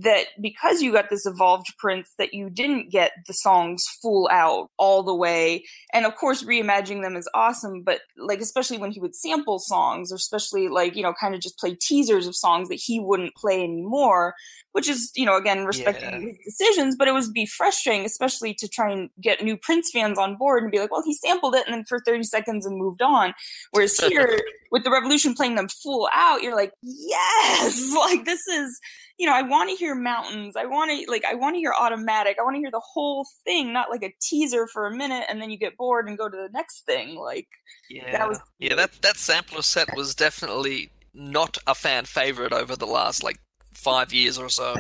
[0.04, 4.70] that because you got this evolved Prince, that you didn't get the songs full out
[4.78, 9.00] all the way, and of course, reimagining them is awesome, but like especially when he
[9.00, 12.70] would sample songs, or especially like you know, kind of just play teasers of songs
[12.70, 14.36] that he wouldn't play anymore
[14.74, 16.20] which is you know again respecting Yeah.
[16.20, 20.20] his decisions but it was be frustrating especially to try and get new prince fans
[20.20, 22.78] on board and be like well he sampled it and then for 30 seconds and
[22.78, 23.34] moved on.
[23.72, 24.40] Whereas here
[24.72, 27.92] with the revolution playing them full out you're like yes!
[27.98, 28.80] Like this is
[29.18, 31.74] you know i want to hear mountains i want to like i want to hear
[31.78, 35.24] automatic i want to hear the whole thing not like a teaser for a minute
[35.30, 37.48] and then you get bored and go to the next thing like
[37.90, 38.76] Yeah, was- yeah.
[38.76, 43.40] That that sampler set was definitely not a fan favorite over the last like
[43.74, 44.76] five years or so.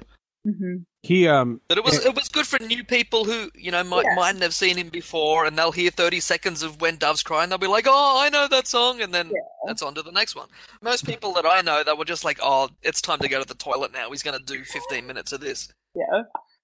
[1.03, 4.05] He um But it was it was good for new people who you know might
[4.05, 4.15] Yeah.
[4.15, 7.51] mightn't have seen him before, and they'll hear thirty seconds of When Doves Cry, and
[7.51, 9.31] they'll be like, "Oh, I know that song," and then
[9.65, 10.47] that's on to the next one.
[10.81, 13.47] Most people that I know, they were just like, "Oh, it's time to go to
[13.47, 14.09] the toilet now.
[14.09, 16.23] He's going to do fifteen minutes of this." yeah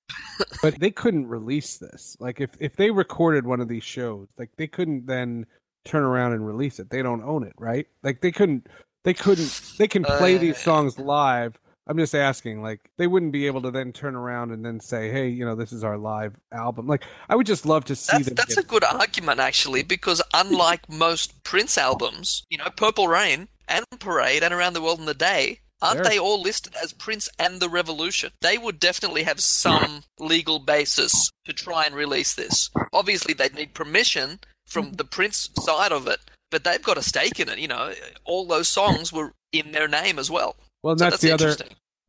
[0.62, 2.18] but they couldn't release this.
[2.20, 5.46] Like if if they recorded one of these shows, like they couldn't then
[5.86, 6.90] turn around and release it.
[6.90, 7.88] They don't own it, right?
[8.04, 8.68] Like they couldn't
[9.04, 13.34] they couldn't they can play Uh, these songs live, I'm just asking, like, they wouldn't
[13.34, 15.98] be able to then turn around and then say, "Hey, you know, this is our
[15.98, 18.36] live album." Like, I would just love to see That's, them.
[18.36, 23.50] that's get- a good argument, actually, because unlike most Prince albums, you know, Purple Rain
[23.68, 27.28] and Parade and Around the World in a Day, aren't they all listed as Prince
[27.38, 28.32] and the Revolution?
[28.40, 32.70] They would definitely have some legal basis to try and release this.
[32.94, 37.38] Obviously, they'd need permission from the Prince side of it, but they've got a stake
[37.42, 37.60] in it.
[37.60, 37.94] You know,
[38.24, 40.56] all those songs were in their name as well.
[40.84, 41.56] Well, and So that's, the other.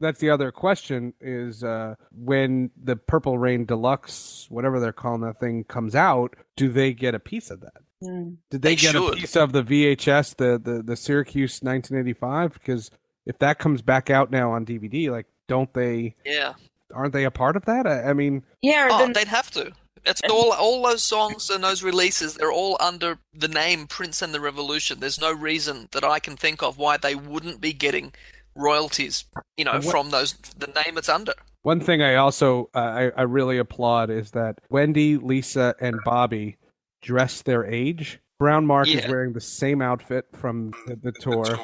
[0.01, 5.41] That's the other question: is uh, when the Purple Rain Deluxe, whatever they're calling that
[5.41, 7.83] thing, comes out, do they get a piece of that?
[8.03, 8.37] Mm.
[8.51, 12.55] Did they, They get a piece of the VHS, the the the Syracuse 1985?
[12.55, 12.91] Because
[13.25, 16.17] if that comes back out now on DVD, like, don't they?
[16.25, 16.55] Yeah.
[16.93, 17.87] Aren't they a part of that?
[17.87, 19.73] I, I mean, Yeah, Oh, then they'd have to.
[20.05, 22.35] It's all all those songs and those releases.
[22.35, 25.01] They're all under the name Prince and the Revolution.
[25.01, 28.13] There's no reason that I can think of why they wouldn't be getting
[28.57, 29.25] royalties.
[29.57, 31.35] You know, what- from those the name it's under.
[31.63, 36.57] One thing I also uh, I, I really applaud is that Wendy, Lisa, and Bobby
[37.01, 38.21] dress their age.
[38.39, 41.59] Brown Mark is wearing the same outfit from the, the tour,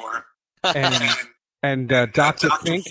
[0.63, 0.95] and
[1.61, 2.85] and uh, Doctor Fink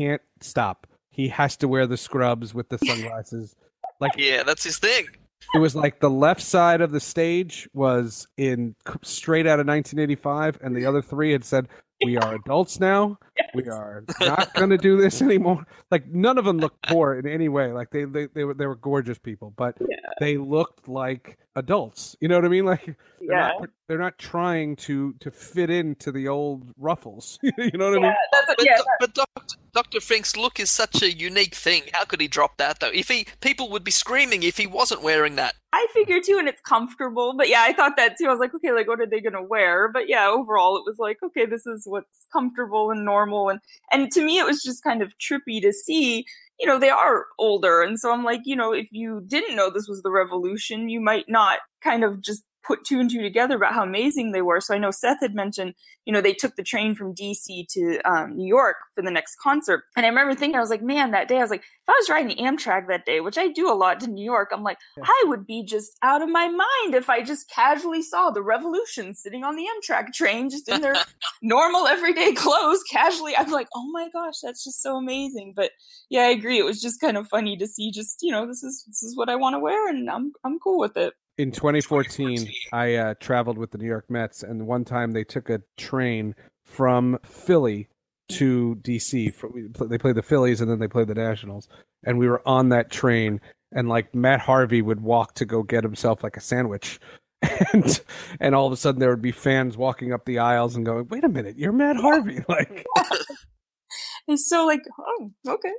[0.00, 0.86] can't stop.
[1.10, 3.54] He has to wear the scrubs with the sunglasses.
[4.00, 5.06] Like Yeah, that's his thing.
[5.54, 10.58] it was like the left side of the stage was in straight out of 1985,
[10.62, 11.68] and the other three had said,
[12.02, 13.18] "We are adults now.
[13.54, 17.26] We are not going to do this anymore." Like none of them looked poor in
[17.26, 17.72] any way.
[17.72, 19.78] Like they they, they were they were gorgeous people, but
[20.20, 22.16] they looked like adults.
[22.20, 22.66] You know what I mean?
[22.76, 22.96] Like they're
[23.38, 27.38] yeah, not they're not trying to to fit into the old ruffles.
[27.42, 28.04] you know what I mean?
[28.04, 28.76] yeah, that's But, yeah.
[28.76, 29.56] Do- but Dr.
[29.72, 30.00] Dr.
[30.00, 31.82] Fink's look is such a unique thing.
[31.92, 32.90] How could he drop that though?
[32.92, 35.54] If he people would be screaming if he wasn't wearing that.
[35.72, 37.34] I figured too, and it's comfortable.
[37.36, 38.26] But yeah, I thought that too.
[38.26, 39.88] I was like, okay, like what are they gonna wear?
[39.92, 43.60] But yeah, overall, it was like, okay, this is what's comfortable and normal, and
[43.92, 46.24] and to me, it was just kind of trippy to see.
[46.58, 49.70] You know, they are older, and so I'm like, you know, if you didn't know
[49.70, 53.56] this was the revolution, you might not kind of just put two and two together
[53.56, 54.60] about how amazing they were.
[54.60, 55.74] So I know Seth had mentioned,
[56.04, 59.36] you know, they took the train from DC to um, New York for the next
[59.42, 59.84] concert.
[59.96, 61.92] And I remember thinking, I was like, man, that day, I was like, if I
[61.92, 64.62] was riding the Amtrak that day, which I do a lot to New York, I'm
[64.62, 65.04] like, Yeah.
[65.06, 69.14] I would be just out of my mind if I just casually saw the revolution
[69.14, 70.96] sitting on the Amtrak train, just in their
[71.42, 73.36] normal everyday clothes, casually.
[73.36, 75.52] I'm like, oh my gosh, that's just so amazing.
[75.54, 75.70] But
[76.10, 76.58] yeah, I agree.
[76.58, 79.16] It was just kind of funny to see just, you know, this is this is
[79.16, 81.14] what I want to wear and I'm I'm cool with it.
[81.38, 85.50] In 2014, I uh, traveled with the New York Mets, and one time they took
[85.50, 87.88] a train from Philly
[88.30, 89.34] to DC.
[89.34, 91.68] For, we pl- they played the Phillies, and then they played the Nationals,
[92.04, 93.40] and we were on that train.
[93.72, 96.98] And like Matt Harvey would walk to go get himself like a sandwich,
[97.72, 98.00] and
[98.40, 101.06] and all of a sudden there would be fans walking up the aisles and going,
[101.08, 102.86] "Wait a minute, you're Matt Harvey!" Like,
[104.28, 105.72] and so like, oh, okay.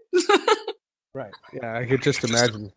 [1.14, 1.34] right?
[1.54, 2.72] Yeah, I could just imagine.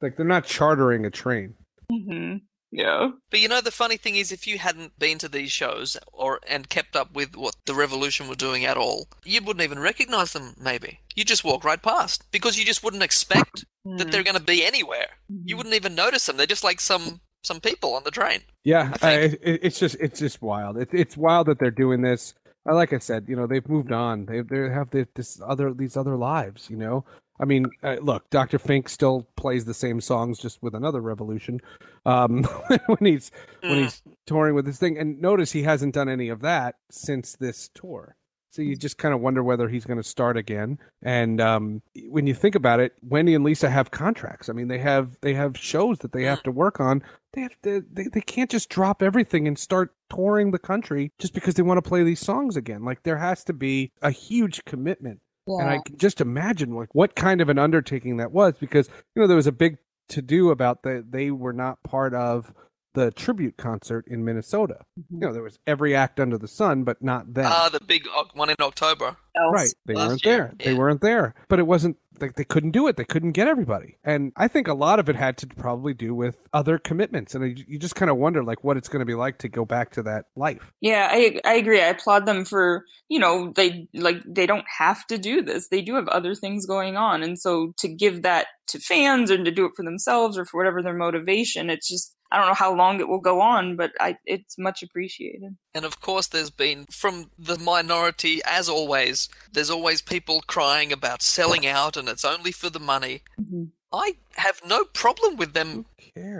[0.00, 1.54] Like they're not chartering a train.
[1.90, 2.36] Hmm
[2.70, 3.10] Yeah.
[3.30, 6.40] But you know the funny thing is if you hadn't been to these shows or
[6.48, 10.32] and kept up with what the revolution were doing at all, you wouldn't even recognize
[10.32, 11.00] them maybe.
[11.14, 13.64] You just walk right past because you just wouldn't expect
[13.96, 15.08] that they're going to be anywhere.
[15.44, 16.36] You wouldn't even notice them.
[16.36, 18.40] They're just like some some people on the train.
[18.64, 20.78] Yeah, I I it, it's just it's just wild.
[20.78, 22.34] It, it's wild that they're doing this.
[22.66, 24.24] Like I said, you know, they've moved on.
[24.24, 26.70] They they have this other these other lives.
[26.70, 27.04] You know,
[27.40, 31.60] I mean, uh, look, Doctor Fink still plays the same songs, just with another revolution.
[32.06, 32.44] Um,
[32.86, 33.30] when he's
[33.62, 33.82] when Mm.
[33.82, 37.68] he's touring with this thing, and notice he hasn't done any of that since this
[37.74, 38.16] tour.
[38.50, 40.78] So you just kind of wonder whether he's going to start again.
[41.02, 44.48] And um, when you think about it, Wendy and Lisa have contracts.
[44.48, 47.02] I mean, they have they have shows that they have to work on.
[47.32, 51.34] They have to, they they can't just drop everything and start touring the country just
[51.34, 52.84] because they want to play these songs again.
[52.84, 55.20] Like there has to be a huge commitment.
[55.46, 59.22] And I can just imagine like what kind of an undertaking that was because you
[59.22, 59.78] know there was a big
[60.08, 62.52] to do about that they were not part of
[62.94, 64.78] the tribute concert in Minnesota.
[64.98, 65.14] Mm-hmm.
[65.14, 67.50] You know, there was every act under the sun, but not them.
[67.52, 69.16] Ah, the big one in October.
[69.36, 69.68] Right.
[69.84, 70.72] They last weren't year, there.
[70.72, 71.34] They weren't there.
[71.48, 72.96] But it wasn't like they couldn't do it.
[72.96, 73.96] They couldn't get everybody.
[74.04, 77.34] And I think a lot of it had to probably do with other commitments.
[77.34, 79.48] And you you just kind of wonder like what it's going to be like to
[79.48, 80.72] go back to that life.
[80.80, 81.82] Yeah, I I agree.
[81.82, 85.68] I applaud them for you know they like they don't have to do this.
[85.68, 89.44] They do have other things going on, and so to give that to fans and
[89.44, 92.54] to do it for themselves or for whatever their motivation, it's just I don't know
[92.54, 95.56] how long it will go on, but I it's much appreciated.
[95.74, 101.22] And of course, there's been, from the minority, as always, there's always people crying about
[101.22, 103.22] selling out and it's only for the money.
[103.40, 103.70] Mhm.
[103.92, 105.86] I have no problem with them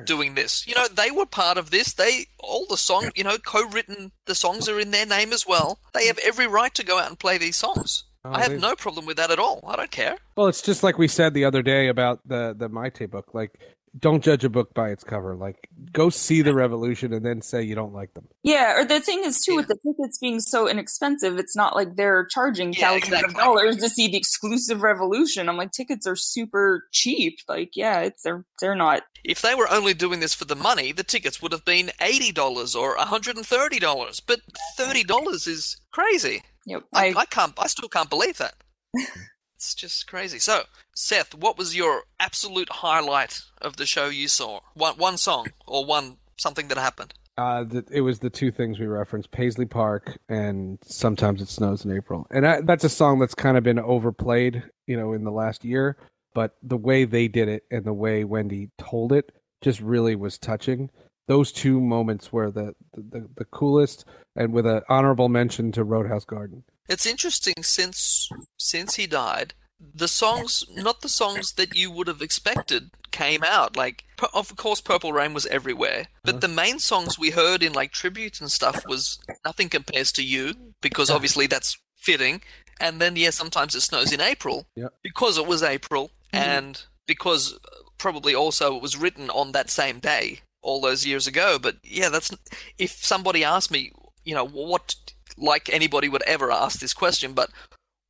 [0.04, 0.66] doing this.
[0.66, 1.92] You know, they were part of this.
[1.92, 5.46] They, all the song, you know, co written, the songs are in their name as
[5.46, 5.78] well.
[5.92, 8.04] They have every right to go out and play these songs.
[8.24, 9.60] Oh, I have they- no problem with that at all.
[9.68, 10.16] I don't care.
[10.36, 13.34] Well, it's just like we said the other day about the the Mayte book.
[13.34, 13.52] Like,
[13.98, 15.36] don't judge a book by its cover.
[15.36, 18.26] Like, go see the Revolution and then say you don't like them.
[18.42, 21.96] Yeah, or the thing is too with the tickets being so inexpensive, it's not like
[21.96, 23.34] they're charging Yeah, thousands exactly.
[23.34, 25.48] of dollars to see the exclusive Revolution.
[25.48, 27.38] I'm like, tickets are super cheap.
[27.48, 29.02] Like, yeah, it's they're they're not.
[29.24, 32.32] If they were only doing this for the money, the tickets would have been eighty
[32.32, 34.20] dollars or hundred and thirty dollars.
[34.20, 34.40] But
[34.76, 36.42] thirty dollars is crazy.
[36.66, 37.52] Yep, I, I I can't.
[37.58, 38.54] I still can't believe that.
[39.64, 40.38] it's just crazy.
[40.38, 44.60] So, Seth, what was your absolute highlight of the show you saw?
[44.74, 47.14] One one song or one something that happened?
[47.36, 51.84] Uh, the, it was the two things we referenced: Paisley Park and "Sometimes It Snows
[51.84, 55.24] in April." And I, that's a song that's kind of been overplayed, you know, in
[55.24, 55.96] the last year.
[56.34, 60.36] But the way they did it and the way Wendy told it just really was
[60.36, 60.90] touching.
[61.26, 64.04] Those two moments were the the, the coolest,
[64.36, 66.64] and with an honorable mention to Roadhouse Garden.
[66.88, 69.54] It's interesting since since he died,
[69.94, 73.76] the songs, not the songs that you would have expected, came out.
[73.76, 77.92] Like, of course, Purple Rain was everywhere, but the main songs we heard in like
[77.92, 82.42] tributes and stuff was nothing compares to you because obviously that's fitting.
[82.80, 84.92] And then yeah, sometimes it snows in April Yep.
[85.02, 86.38] because it was April Mhm.
[86.40, 87.58] and because uh,
[87.98, 91.58] probably also it was written on that same day all those years ago.
[91.60, 92.32] But yeah, that's
[92.78, 93.92] if somebody asked me,
[94.24, 94.96] you know, what
[95.36, 97.50] like anybody would ever ask this question, but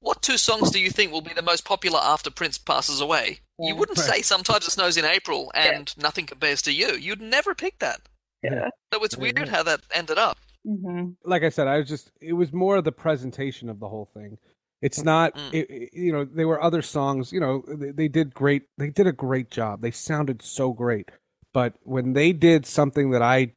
[0.01, 3.41] what two songs do you think will be the most popular after Prince passes away?
[3.59, 4.07] You wouldn't Right.
[4.17, 6.93] say sometimes it snows in April and nothing compares to you.
[6.95, 8.01] You'd never pick that.
[8.43, 8.69] Yeah.
[8.93, 9.49] So it's weird right.
[9.49, 10.39] how that ended up.
[10.65, 13.89] hmm like I said, I was just it was more of the presentation of the
[13.89, 14.39] whole thing.
[14.83, 15.55] It's not, Mm.
[15.55, 17.33] it, it- you know, there were other songs.
[17.33, 18.65] You know, they, they did great.
[18.77, 19.81] They did a great job.
[19.81, 21.11] They sounded so great.
[21.55, 23.53] But when they did something that I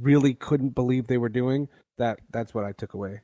[0.00, 3.20] really couldn't believe they were doing, that that's what I took away.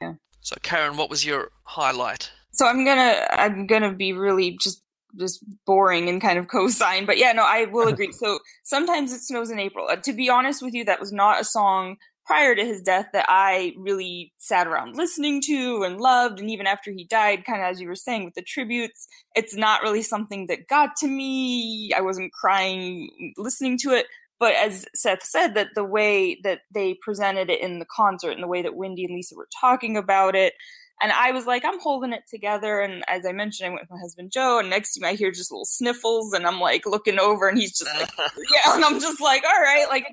[0.00, 0.14] Yeah.
[0.40, 2.30] So Karen, what was your highlight?
[2.52, 4.82] So I'm gonna I'm gonna be really just
[5.18, 8.12] just boring and kind of co-sign, but yeah, no, I will agree.
[8.12, 9.88] So sometimes it snows in April.
[9.88, 13.06] Uh, to be honest with you, that was not a song prior to his death
[13.12, 16.40] that I really sat around listening to and loved.
[16.40, 19.56] And even after he died, kind of as you were saying with the tributes, it's
[19.56, 21.92] not really something that got to me.
[21.96, 24.06] I wasn't crying listening to it.
[24.42, 28.42] But as Seth said, that the way that they presented it in the concert and
[28.42, 30.54] the way that Wendy and Lisa were talking about it,
[31.00, 32.80] and I was like, I'm holding it together.
[32.80, 35.14] And as I mentioned, I went with my husband Joe, and next to me I
[35.14, 38.84] hear just little sniffles, and I'm like looking over, and he's just like, yeah, and
[38.84, 40.06] I'm just like, all right, like,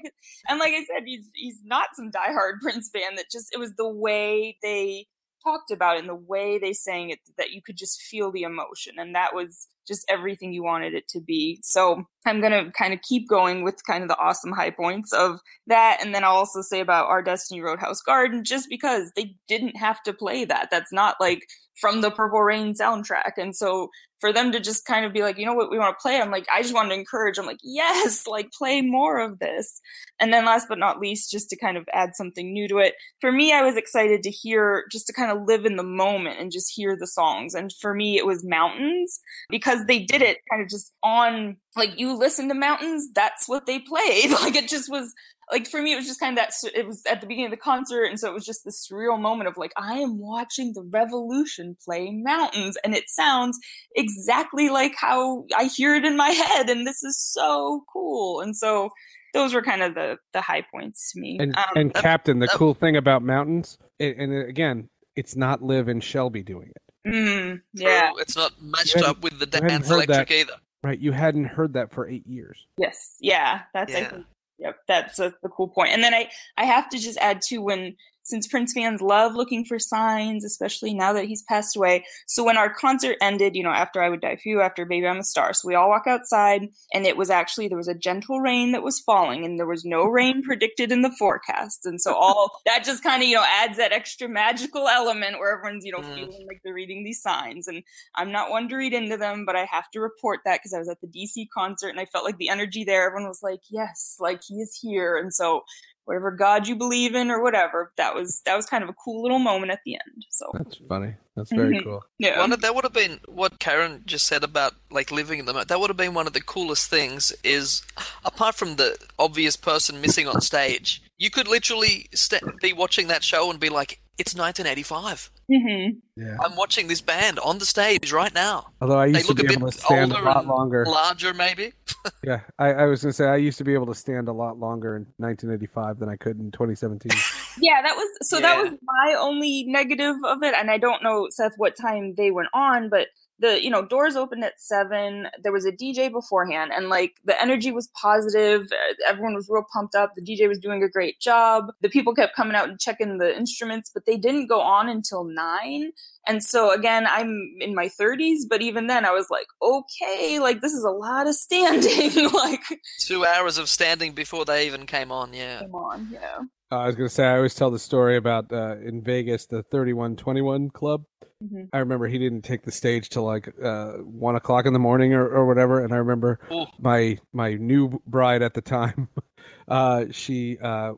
[0.47, 3.15] and like I said, he's he's not some diehard Prince fan.
[3.15, 5.07] That just it was the way they
[5.43, 8.43] talked about it and the way they sang it that you could just feel the
[8.43, 11.59] emotion, and that was just everything you wanted it to be.
[11.63, 15.41] So I'm gonna kind of keep going with kind of the awesome high points of
[15.67, 19.75] that, and then I'll also say about our Destiny Roadhouse Garden, just because they didn't
[19.75, 20.69] have to play that.
[20.71, 21.45] That's not like
[21.81, 25.37] from the Purple Rain soundtrack, and so for them to just kind of be like,
[25.37, 26.19] you know what, we want to play.
[26.19, 27.37] I'm like, I just wanted to encourage.
[27.37, 29.81] I'm like, yes, like play more of this.
[30.19, 32.95] And then last but not least, just to kind of add something new to it,
[33.21, 36.39] for me, I was excited to hear, just to kind of live in the moment
[36.39, 37.53] and just hear the songs.
[37.55, 41.99] And for me, it was Mountains because they did it kind of just on, like,
[41.99, 44.31] you listen to Mountains, that's what they played.
[44.41, 45.13] Like, it just was
[45.51, 47.51] like for me it was just kind of that it was at the beginning of
[47.51, 50.73] the concert and so it was just this surreal moment of like i am watching
[50.75, 53.57] the revolution play mountains and it sounds
[53.95, 58.55] exactly like how i hear it in my head and this is so cool and
[58.55, 58.89] so
[59.33, 62.37] those were kind of the the high points to me And um, and that- Captain,
[62.39, 66.69] the that- cool thing about mountains, and, and again, it's not Liv and Shelby doing
[66.75, 66.88] it.
[67.07, 70.31] Mm, yeah True, It's not matched up with the you dance electric that.
[70.33, 70.53] either.
[70.83, 70.99] Right?
[70.99, 72.65] You hadn't heard that for eight years.
[72.77, 74.25] Yes, yeah, that's I think,
[74.57, 75.91] yep, that's a, the cool point.
[75.91, 79.65] And then I I have to just add too when since Prince fans love looking
[79.65, 82.05] for signs, especially now that he's passed away.
[82.27, 85.07] So when our concert ended, you know, after I would die for you, after Baby
[85.07, 87.93] I'm a Star, so we all walk outside, and it was actually there was a
[87.95, 91.99] gentle rain that was falling, and there was no rain predicted in the forecast, and
[92.01, 95.85] so all that just kind of you know adds that extra magical element where everyone's
[95.85, 96.13] you know Mhm.
[96.13, 97.83] feeling like they're reading these signs, and
[98.15, 100.79] I'm not one to read into them, but I have to report that because I
[100.79, 103.05] was at the DC concert and I felt like the energy there.
[103.07, 105.63] Everyone was like, "Yes, like he is here," and so
[106.09, 109.21] whatever God you believe in or whatever, that was that was kind of a cool
[109.21, 110.25] little moment at the end.
[110.31, 111.13] So That's funny.
[111.35, 111.83] That's very Mhm.
[111.83, 112.03] cool.
[112.17, 115.45] yeah, One of, that would have been what Karen just said about like living in
[115.45, 115.69] the moment.
[115.69, 117.31] That would have been one of the coolest things.
[117.43, 117.83] Is
[118.25, 123.23] apart from the obvious person missing on stage, you could literally st- be watching that
[123.23, 125.31] show and be like, "It's 1985.
[125.47, 126.37] hmm Yeah.
[126.43, 128.67] I'm watching this band on the stage right now.
[128.81, 130.85] Although I They used to be able to stand a lot longer.
[130.85, 131.73] larger, maybe."
[132.23, 134.57] Yeah, I, I was gonna say I used to be able to stand a lot
[134.57, 137.11] longer in 1985 than I could in 2017.
[137.61, 138.37] Yeah, that was so.
[138.37, 138.41] Yeah.
[138.43, 142.31] That was my only negative of it, and I don't know Seth what time they
[142.31, 143.07] went on, but
[143.39, 145.27] the you know doors opened at seven.
[145.41, 148.67] There was a DJ beforehand, and like the energy was positive.
[149.07, 150.13] Everyone was real pumped up.
[150.15, 151.71] The DJ was doing a great job.
[151.81, 155.23] The people kept coming out and checking the instruments, but they didn't go on until
[155.23, 155.91] nine.
[156.29, 160.61] And so again, I'm in my 30s, but even then, I was like, okay, like
[160.61, 162.29] this is a lot of standing.
[162.33, 162.61] like,
[162.99, 165.33] Two hours of standing before they even came on.
[165.33, 165.61] Yeah.
[165.61, 166.37] come on, yeah.
[166.71, 169.63] Uh, I was gonna say I always tell the story about uh, in Vegas the
[169.63, 171.03] thirty one twenty one club.
[171.43, 171.69] Mhm.
[171.73, 175.13] I remember he didn't take the stage till like uh, one o'clock in the morning
[175.13, 176.67] or, or whatever, and I remember Ooh.
[176.79, 179.07] my my new bride at the time,
[179.67, 180.93] uh, she uh,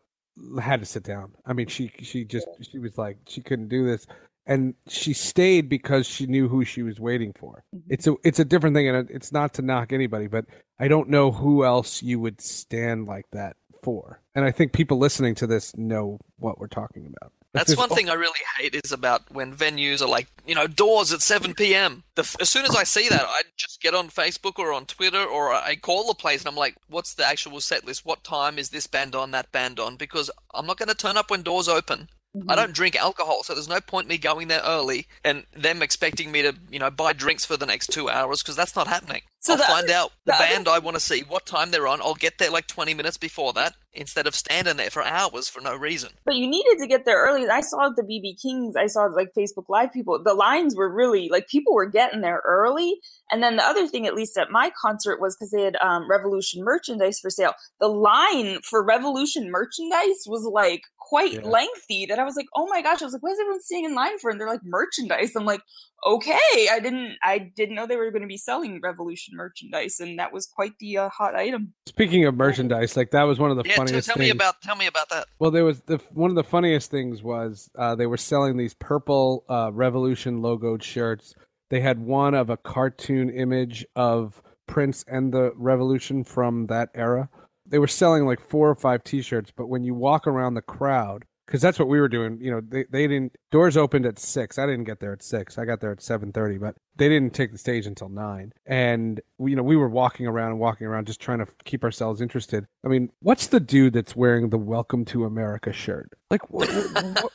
[0.59, 1.31] had to sit down.
[1.45, 4.05] I mean, she she just she was like she couldn't do this,
[4.45, 7.63] and she stayed because she knew who she was waiting for.
[7.75, 7.81] Mhm.
[7.89, 10.45] It's a it's a different thing, and it's not to knock anybody, but
[10.79, 14.21] I don't know who else you would stand like that for.
[14.35, 17.31] And I think people listening to this know what we're talking about.
[17.53, 21.11] That's one thing I really hate is about when venues are like, you know, doors
[21.11, 22.03] at 7 p.m.
[22.15, 25.21] The, as soon as I see that, I just get on Facebook or on Twitter
[25.23, 28.05] or I call the place and I'm like, what's the actual set list?
[28.05, 29.97] What time is this band on, that band on?
[29.97, 32.07] Because I'm not going to turn up when doors open.
[32.35, 32.49] Mm-hmm.
[32.49, 36.31] I don't drink alcohol, so there's no point me going there early and them expecting
[36.31, 39.21] me to, you know, buy drinks for the next two hours because that's not happening.
[39.39, 41.71] So I'll the find out the, the other- band I want to see, what time
[41.71, 41.99] they're on.
[42.01, 45.61] I'll get there like 20 minutes before that instead of standing there for hours for
[45.61, 46.11] no reason.
[46.25, 47.49] But you needed to get there early.
[47.49, 48.75] I saw the BB Kings.
[48.77, 50.21] I saw like Facebook Live people.
[50.23, 52.99] The lines were really like people were getting there early.
[53.31, 56.09] And then the other thing, at least at my concert, was because they had um,
[56.09, 57.53] Revolution merchandise for sale.
[57.79, 61.41] The line for Revolution merchandise was like quite Yeah.
[61.57, 62.05] lengthy.
[62.07, 63.01] That I was like, oh my gosh!
[63.01, 64.29] I was like, what is everyone sitting in line for?
[64.31, 65.35] And they're like merchandise.
[65.35, 65.61] I'm like,
[66.05, 66.67] okay.
[66.71, 67.15] I didn't.
[67.23, 70.73] I didn't know they were going to be selling Revolution merchandise, and that was quite
[70.79, 71.73] the uh, hot item.
[71.87, 74.27] Speaking of merchandise, like that was one of the Yeah, t- funniest tell things.
[74.27, 75.27] me about tell me about that.
[75.39, 78.73] Well, there was the one of the funniest things was uh, they were selling these
[78.73, 81.35] purple uh, Revolution logoed shirts.
[81.69, 87.29] They had one of a cartoon image of Prince and the Revolution from that era.
[87.71, 91.25] They were selling like four or five T-shirts, but when you walk around the crowd,
[91.47, 92.39] because that's what we were doing.
[92.39, 94.57] You know, they, they didn't doors opened at six.
[94.57, 95.57] I didn't get there at six.
[95.57, 98.53] I got there at seven thirty, but they didn't take the stage until nine.
[98.67, 101.83] And we, you know, we were walking around and walking around, just trying to keep
[101.83, 102.67] ourselves interested.
[102.85, 106.11] I mean, what's the dude that's wearing the "Welcome to America" shirt?
[106.29, 106.69] Like, what,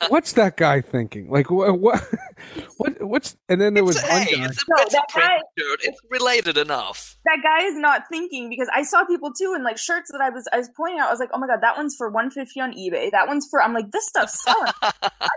[0.09, 1.29] what's that guy thinking?
[1.29, 2.01] Like, what, what,
[2.77, 3.35] what, what's?
[3.49, 4.45] And then there was It's, one guy.
[4.45, 5.41] it's a, No, it's a guy-
[5.81, 7.17] It's related enough.
[7.25, 10.29] that guy is not thinking because I saw people too in like shirts that I
[10.29, 11.09] was I was pointing out.
[11.09, 13.11] I was like, oh my god, that one's for one fifty on eBay.
[13.11, 13.61] That one's for.
[13.61, 14.71] I'm like, this stuff's selling.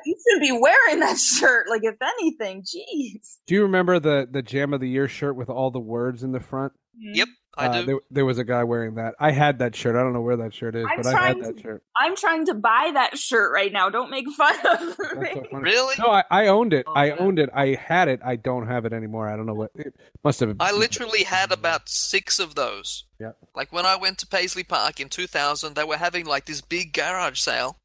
[0.06, 1.68] you should be wearing that shirt.
[1.68, 3.38] Like, if anything, jeez.
[3.46, 6.32] Do you remember the the Jam of the Year shirt with all the words in
[6.32, 6.72] the front?
[6.98, 7.86] Yep, I Uh, do.
[7.86, 9.14] there, there was a guy wearing that.
[9.18, 9.96] I had that shirt.
[9.96, 11.82] I don't know where that shirt is, I'm but I had trying that to- shirt.
[11.96, 13.88] I'm trying to buy that shirt right now.
[13.88, 15.32] Don't make fun of me.
[15.50, 15.58] So.
[15.58, 15.94] Really?
[15.98, 16.84] No, I, I owned it.
[16.86, 17.16] Oh, I man.
[17.20, 17.48] owned it.
[17.54, 18.20] I had it.
[18.24, 19.28] I don't have it anymore.
[19.28, 20.56] I don't know what it must have.
[20.60, 23.04] I literally had about six of those.
[23.18, 23.32] Yeah.
[23.54, 26.92] Like when I went to Paisley Park in 2000, they were having like this big
[26.92, 27.78] garage sale.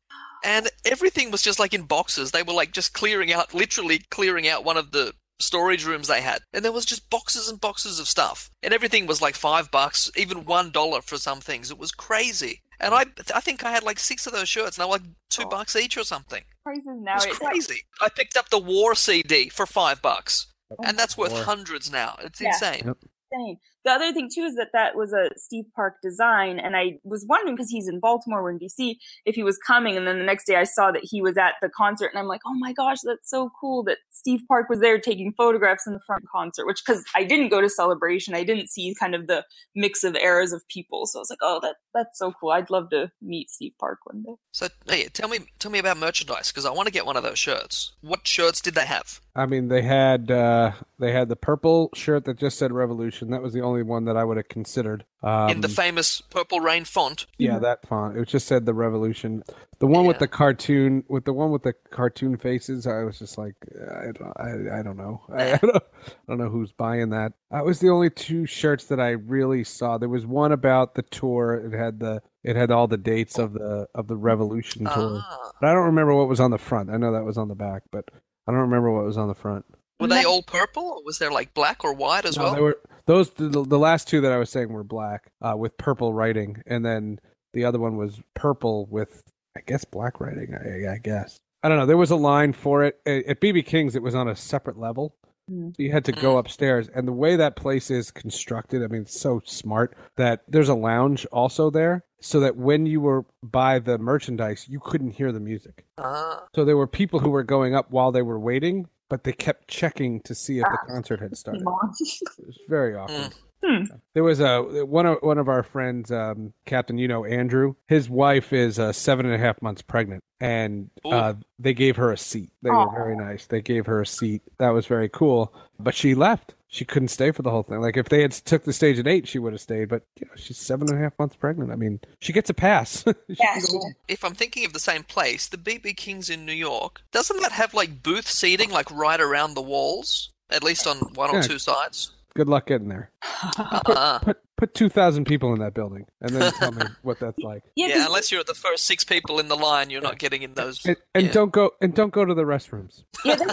[0.44, 2.32] And everything was just like in boxes.
[2.32, 6.22] They were like just clearing out, literally clearing out one of the storage rooms they
[6.22, 6.42] had.
[6.54, 8.50] And there was just boxes and boxes of stuff.
[8.64, 11.72] And everything was like five bucks, even one dollar for some things.
[11.72, 12.62] It was crazy.
[12.80, 15.10] And I, I think I had like six of those shirts, and they were like
[15.30, 15.50] two Oh.
[15.50, 16.44] bucks each or something.
[16.64, 17.16] Prices It now.
[17.16, 17.82] was it's crazy.
[18.02, 20.48] I picked up the War CD for five bucks,
[20.84, 21.44] and that's worth War.
[21.44, 22.18] hundreds now.
[22.22, 22.50] It's Yeah.
[22.50, 22.84] insane.
[22.86, 22.98] Yep.
[23.32, 23.58] insane.
[23.86, 27.24] The other thing too is that that was a Steve Parke design, and I was
[27.30, 29.96] wondering because he's in Baltimore, we're in DC, if he was coming.
[29.96, 32.26] And then the next day, I saw that he was at the concert, and I'm
[32.26, 35.94] like, oh my gosh, that's so cool that Steve Parke was there taking photographs in
[35.94, 36.66] the front concert.
[36.66, 40.16] Which because I didn't go to Celebration, I didn't see kind of the mix of
[40.16, 42.50] eras of people, so I was like, oh, that that's so cool.
[42.52, 44.34] I'd love to meet Steve Parke one day.
[44.52, 47.24] So, hey, tell me, tell me about merchandise because I want to get one of
[47.24, 47.94] those shirts.
[48.02, 49.22] What shirts did they have?
[49.36, 53.32] I mean, they had uh, they had the purple shirt that just said Revolution.
[53.32, 55.06] That was the only one that I would have considered.
[55.24, 57.26] Um, in the famous Purple Rain font.
[57.38, 58.18] yeah, that font.
[58.18, 59.44] It just said the Revolution.
[59.80, 63.38] The one with the cartoon, with the one with the cartoon faces, I was just
[63.38, 63.56] like,
[63.92, 65.22] I don't, I, I don't know.
[65.34, 67.34] I, I, don't, I don't know who's buying that.
[67.52, 69.98] That was the only two shirts that I really saw.
[69.98, 71.56] There was one about the tour.
[71.56, 75.20] It had the, it had all the dates of the of the Revolution tour.
[75.24, 76.90] Ah, But I don't remember what was on the front.
[76.92, 78.06] I know that was on the back, but
[78.48, 79.66] I don't remember what was on the front.
[80.00, 82.56] Were they all purple, or was there like black or white as No, well?
[82.56, 83.30] they were those.
[83.32, 86.86] The, the last two that I was saying were black uh, with purple writing, and
[86.86, 87.20] then
[87.54, 89.24] the other one was purple with,
[89.58, 90.54] I guess, black writing.
[90.56, 91.86] I, I guess I don't know.
[91.86, 93.96] There was a line for it at, at BB King's.
[93.96, 95.16] It was on a separate level,
[95.52, 95.76] Mm.
[95.78, 99.20] You had to go upstairs, and the way that place is constructed, I mean, it's
[99.20, 104.00] so smart that there's a lounge also there, so that when you were by the
[104.00, 105.86] merchandise, you couldn't hear the music.
[106.00, 106.44] Ah.
[106.56, 109.68] So there were people who were going up while they were waiting, but they kept
[109.68, 111.64] checking to see if the ah, concert had started.
[112.00, 113.32] It was very awkward.
[113.32, 113.34] Mm.
[113.66, 113.86] Hmm.
[114.14, 116.98] There was a one of one of our friends, um, Captain.
[117.00, 117.74] You know Andrew.
[117.88, 122.12] His wife is uh, seven and a half months pregnant, and uh, they gave her
[122.12, 122.52] a seat.
[122.62, 123.48] They were very nice.
[123.48, 124.44] They gave her a seat.
[124.60, 125.54] That was very cool.
[125.80, 126.54] But she left.
[126.68, 127.80] She couldn't stay for the whole thing.
[127.82, 129.90] Like if they had took the stage at eight, she would have stayed.
[129.90, 131.72] But you know, she's seven and a half months pregnant.
[131.72, 133.04] I mean, she gets a pass.
[133.30, 133.94] She Yeah, can go she home.
[134.08, 137.54] If I'm thinking of the same place, the BB King's in New York, doesn't that
[137.54, 140.32] have like booth seating like right around the walls?
[140.50, 142.12] At least on one or two sides?
[142.36, 143.12] Good luck getting there.
[143.24, 144.20] Ah.
[144.24, 147.64] Put put two thousand people in that building, and then tell me what that's like.
[147.76, 150.42] Yeah, yeah, 'cause- unless you're the first six people in the line, you're not getting
[150.44, 150.86] in those.
[150.86, 151.32] And, and Yeah.
[151.32, 153.04] don't go and don't go to the restrooms.
[153.24, 153.48] yeah, there,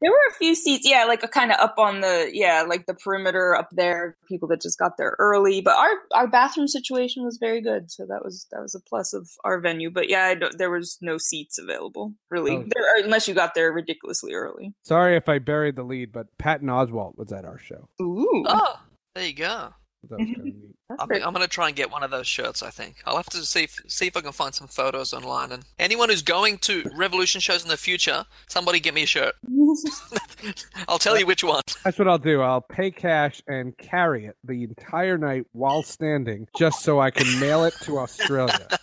[0.00, 2.86] there were a few seats, yeah, like a kind of up on the yeah, like
[2.86, 4.16] the perimeter up there.
[4.28, 8.04] People that just got there early, but our our bathroom situation was very good, so
[8.06, 9.90] that was that was a plus of our venue.
[9.90, 12.64] But yeah, I don't, there was no seats available really, Oh.
[12.74, 14.74] there, uh, unless you got there ridiculously early.
[14.84, 17.88] Sorry if I buried the lead, but Patton Oswalt was at our show.
[18.02, 18.80] Ooh, Oh,
[19.14, 19.72] there you go.
[20.08, 20.74] That was kind of neat.
[20.88, 22.62] That's I'm, very- I'm gonna try and get one of those shirts.
[22.62, 25.52] I think I'll have to see if, see if I can find some photos online.
[25.52, 29.34] And anyone who's going to Revolution shows in the future, somebody get me a shirt.
[30.88, 31.62] I'll tell you which one.
[31.84, 32.42] That's what I'll do.
[32.42, 37.40] I'll pay cash and carry it the entire night while standing, just so I can
[37.40, 38.66] mail it to Australia.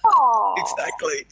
[0.57, 1.25] Exactly.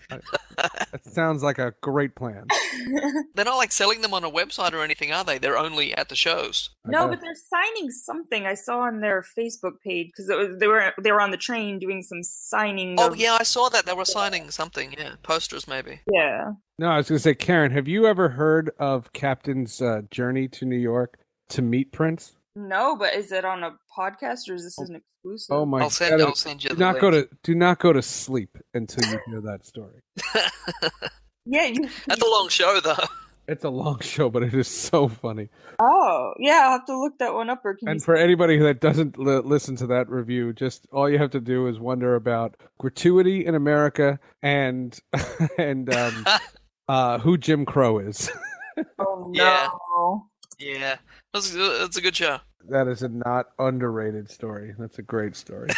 [0.58, 2.46] That sounds like a great plan.
[3.36, 5.38] They're not like selling them on a website or anything, are they?
[5.38, 6.70] They're only at the shows.
[6.86, 8.46] No, but they're signing something.
[8.46, 12.02] I saw on their Facebook page because they were they were on the train doing
[12.04, 12.96] some signing.
[13.00, 14.94] Oh of- yeah, I saw that they were signing something.
[14.98, 16.02] Yeah, posters maybe.
[16.12, 16.52] yeah.
[16.78, 20.48] no, I was going to say, Karen, have you ever heard of Captain's uh, journey
[20.50, 21.18] to New York
[21.50, 22.34] to meet Prince?
[22.56, 25.48] No, but is it on a podcast or is this an exclusive?
[25.56, 26.20] Oh my I'll send.
[26.20, 26.28] God!
[26.28, 26.70] I'll send you.
[26.72, 30.02] Do The not go to do not go to sleep until you hear that story.
[31.46, 31.66] Yeah.
[31.66, 32.94] You, That's a long show though.
[33.50, 35.50] It's a long show, but it is so funny.
[35.80, 36.62] oh, yeah.
[36.66, 37.62] I'll have to look that one up.
[37.66, 38.04] Or can And you?
[38.06, 41.68] for anybody that doesn't li- listen to that review, just all you have to do
[41.68, 44.98] is wonder about gratuity in America and
[45.58, 46.26] and um,
[46.88, 48.30] uh, who Jim Crow is.
[49.00, 50.26] oh no.
[50.60, 50.78] Yeah.
[50.78, 50.96] yeah,
[51.34, 52.38] that's that's a good show.
[52.70, 54.74] that is a not underrated story.
[54.78, 55.70] That's a great story.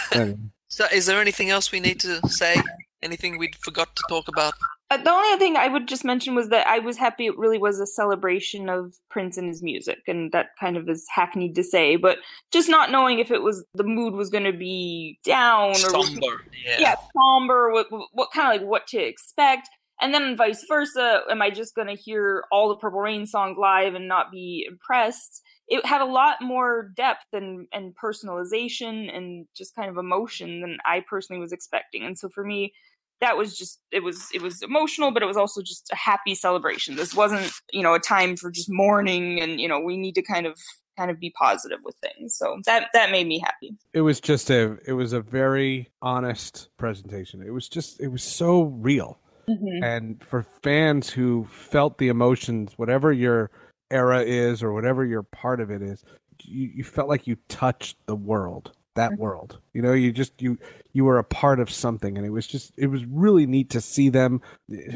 [0.68, 2.56] So, is there anything else we need to say?
[3.04, 4.54] Anything we'd forgot to talk about?
[4.92, 7.38] Uh, the only other thing I would just mention was that I was happy it
[7.38, 11.56] really was a celebration of Prince and his music, and that kind of is hackneyed
[11.56, 12.18] to say, but
[12.52, 16.44] just not knowing if it was the mood was going to be down or Somber.
[16.66, 16.76] Yeah.
[16.80, 19.70] yeah, somber, what, what kind of like what to expect.
[20.02, 23.58] And then vice versa, am I just going to hear all the Purple Rain songs
[23.58, 25.42] live and not be impressed?
[25.68, 30.80] It had a lot more depth and, and personalization and just kind of emotion than
[30.86, 32.04] I personally was expecting.
[32.04, 32.74] And so for me,
[33.22, 36.36] that was just it was it was emotional, but it was also just a happy
[36.36, 36.96] celebration.
[36.96, 40.22] This wasn't you know a time for just mourning, and you know we need to
[40.22, 40.58] kind of
[40.98, 42.36] kind of be positive with things.
[42.36, 43.76] So that that made me happy.
[43.94, 47.42] it was just a it was a very honest presentation.
[47.42, 49.18] It was just it was so real.
[49.50, 49.84] Mm-hmm.
[49.84, 53.50] and for fans who felt the emotions whatever your
[53.90, 56.06] era is or whatever your part of it is
[56.44, 59.22] you, you felt like you touched the world that mm-hmm.
[59.22, 59.60] world.
[59.74, 60.58] You know you just you
[60.94, 63.82] you were a part of something and it was just it was really neat to
[63.82, 64.42] see them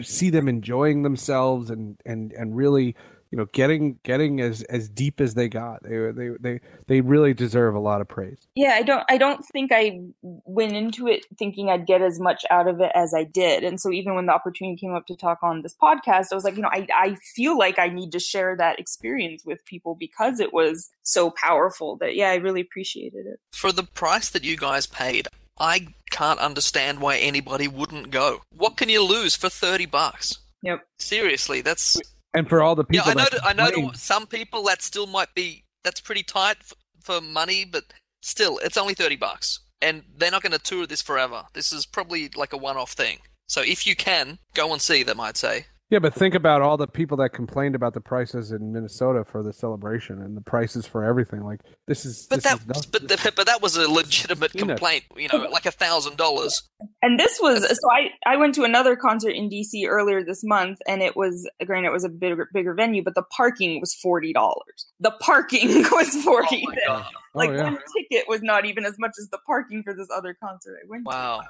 [0.04, 2.96] see them enjoying themselves and and and really
[3.36, 7.33] you know getting getting as as deep as they got they they they they really
[7.33, 11.25] deserve a lot of praise Yeah, I don't I don't think I went into it
[11.38, 13.65] thinking I'd get as much out of it as I did.
[13.65, 16.45] And so even when the opportunity came up to talk on this podcast, I was
[16.45, 19.95] like, you know, I I feel like I need to share that experience with people
[19.99, 23.41] because it was so powerful that yeah, I really appreciated it.
[23.51, 25.27] For the price that you guys paid,
[25.59, 28.43] I can't understand why anybody wouldn't go.
[28.55, 30.39] What can you lose for thirty bucks?
[30.61, 30.88] Yep.
[30.99, 31.99] Seriously, that's
[32.36, 33.25] and for all the people yeah.
[33.43, 33.69] I know.
[33.69, 33.88] I know.
[33.88, 37.83] that some people that still might be that's pretty tight f- for money, but
[38.21, 41.43] still, it's only thirty bucks, and they're not going to tour this forever.
[41.53, 43.19] This is probably like a one-off thing.
[43.47, 45.67] So if you can go and see them, I'd say.
[45.91, 49.43] Yeah, but think about all the people that complained about the prices in Minnesota for
[49.43, 51.43] the celebration and the prices for everything.
[51.43, 55.03] Like this is, But this that, is but the, but that was a legitimate complaint.
[55.15, 56.63] You know, like a thousand dollars.
[57.03, 60.79] And this was so I I went to another concert in DC earlier this month,
[60.88, 64.33] and it was granted it was a bigger bigger venue, but the parking was forty
[64.33, 64.88] dollars.
[64.99, 66.65] The parking was forty.
[66.67, 67.05] Oh my god!
[67.36, 67.63] Oh, like Oh, yeah.
[67.63, 70.88] one ticket was not even as much as the parking for this other concert I
[70.89, 71.41] went Wow.
[71.41, 71.47] to.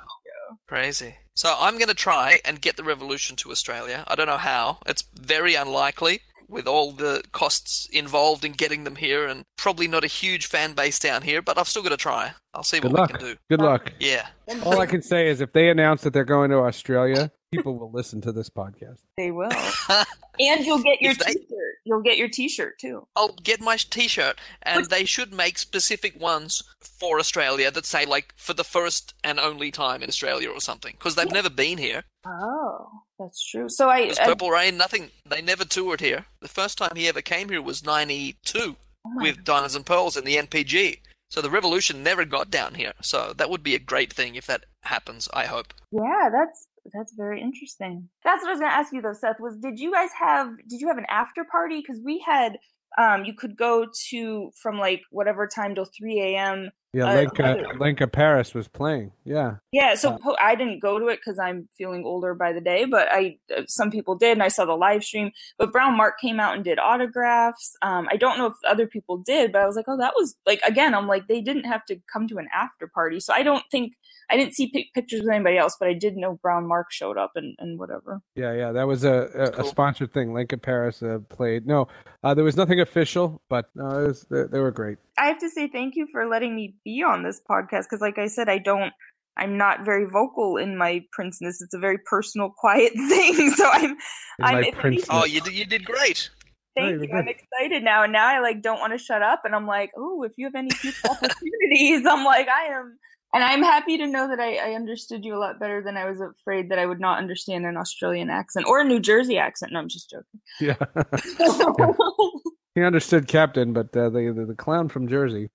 [0.67, 1.15] Crazy.
[1.33, 4.03] So I'm going to try and get the Revolution to Australia.
[4.07, 4.79] I don't know how.
[4.85, 6.21] It's very unlikely.
[6.47, 10.73] with all the costs involved in getting them here, and probably not a huge fan
[10.73, 11.41] base down here.
[11.41, 12.33] But I've still got to try.
[12.53, 13.13] I'll see Good what luck.
[13.13, 13.35] we can do.
[13.49, 13.91] Good luck.
[13.99, 14.27] Yeah.
[14.63, 17.91] All I can say is if they announce that they're going to Australia, people will
[17.91, 18.99] listen to this podcast.
[19.17, 19.51] They will.
[20.39, 21.75] and you'll get your they- t-shirt.
[21.85, 23.07] You'll get your t-shirt too.
[23.15, 28.33] I'll get my t-shirt, and they should make specific ones for Australia that say like
[28.35, 32.03] for the first and only time in Australia or something, because they've never been here.
[32.25, 33.69] Oh, that's true.
[33.69, 35.11] So I, Because I Purple Rain, nothing.
[35.29, 36.25] They never toured here.
[36.41, 38.75] The first time he ever came here was '92
[39.05, 40.99] oh my with Diamonds and Pearls in the NPG.
[41.29, 42.93] So the Revolution never got down here.
[43.01, 45.27] So that would be a great thing if that happens.
[45.33, 45.73] I hope.
[45.91, 48.09] Yeah, that's that's very interesting.
[48.23, 49.39] That's what I was going to ask you though, Seth.
[49.39, 51.81] Was did you guys have did you have an after party?
[51.81, 52.57] Because we had,
[52.97, 56.69] um, you could go to from like whatever time till three a.m.
[56.95, 59.11] Yeah, Uh, Lenka, Lenka Paris was playing.
[59.25, 59.55] Yeah.
[59.73, 62.85] Yeah, so Uh, I didn't go to it because I'm feeling older by the day,
[62.85, 65.31] but I uh, some people did, and I saw the live stream.
[65.57, 67.75] But BrownMark came out and did autographs.
[67.81, 70.37] Um, I don't know if other people did, but I was like, oh, that was
[70.45, 73.43] like again, I'm like they didn't have to come to an after party, so I
[73.43, 73.93] don't think
[74.29, 77.33] I didn't see pic- pictures with anybody else, but I did know BrownMark showed up
[77.35, 78.21] and, and whatever.
[78.35, 80.33] Yeah, yeah, that was a, a, a sponsored thing.
[80.33, 81.67] Lenka Paris uh, played.
[81.67, 81.87] No,
[82.23, 84.97] uh, there was nothing official, but no, it was, they, they were great.
[85.17, 88.17] I have to say thank you for letting me be on this podcast because, like
[88.17, 88.93] I said, I don't.
[89.37, 91.61] I'm not very vocal in my princeness.
[91.61, 93.49] It's a very personal, quiet thing.
[93.51, 93.91] So I'm.
[93.91, 93.97] In
[94.45, 94.85] I'm my prince.
[94.85, 96.29] anything- Oh, you did, you did great.
[96.77, 97.13] Yeah, Thank you you.
[97.17, 99.41] I'm excited now, and now I like don't want to shut up.
[99.45, 102.97] And I'm like, oh, if you have any future opportunities, I'm like, I am.
[103.33, 106.05] And I'm happy to know that I, I understood you a lot better than I
[106.05, 109.73] was afraid that I would not understand an Australian accent or a New Jersey accent.
[109.73, 110.39] No, I'm just joking.
[110.61, 110.75] Yeah,
[112.75, 115.49] he understood Captain, but uh, the, the the clown from Jersey.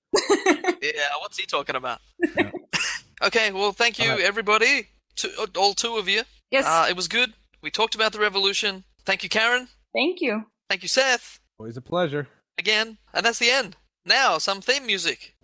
[0.81, 2.01] Yeah, what's he talking about?
[2.37, 2.51] Yeah.
[3.23, 4.25] okay, well, thank you, Alright.
[4.25, 4.89] everybody.
[5.17, 6.23] To, all two of you.
[6.51, 7.35] yes, Uh, it was good.
[7.63, 8.85] We talked about the revolution.
[9.05, 9.69] Thank you, Karen.
[9.95, 10.47] thank you.
[10.69, 11.39] Thank you, Seth.
[11.59, 12.29] Always a pleasure.
[12.59, 12.99] Again.
[13.13, 13.77] And that's the end.
[14.07, 15.35] Now, some theme music.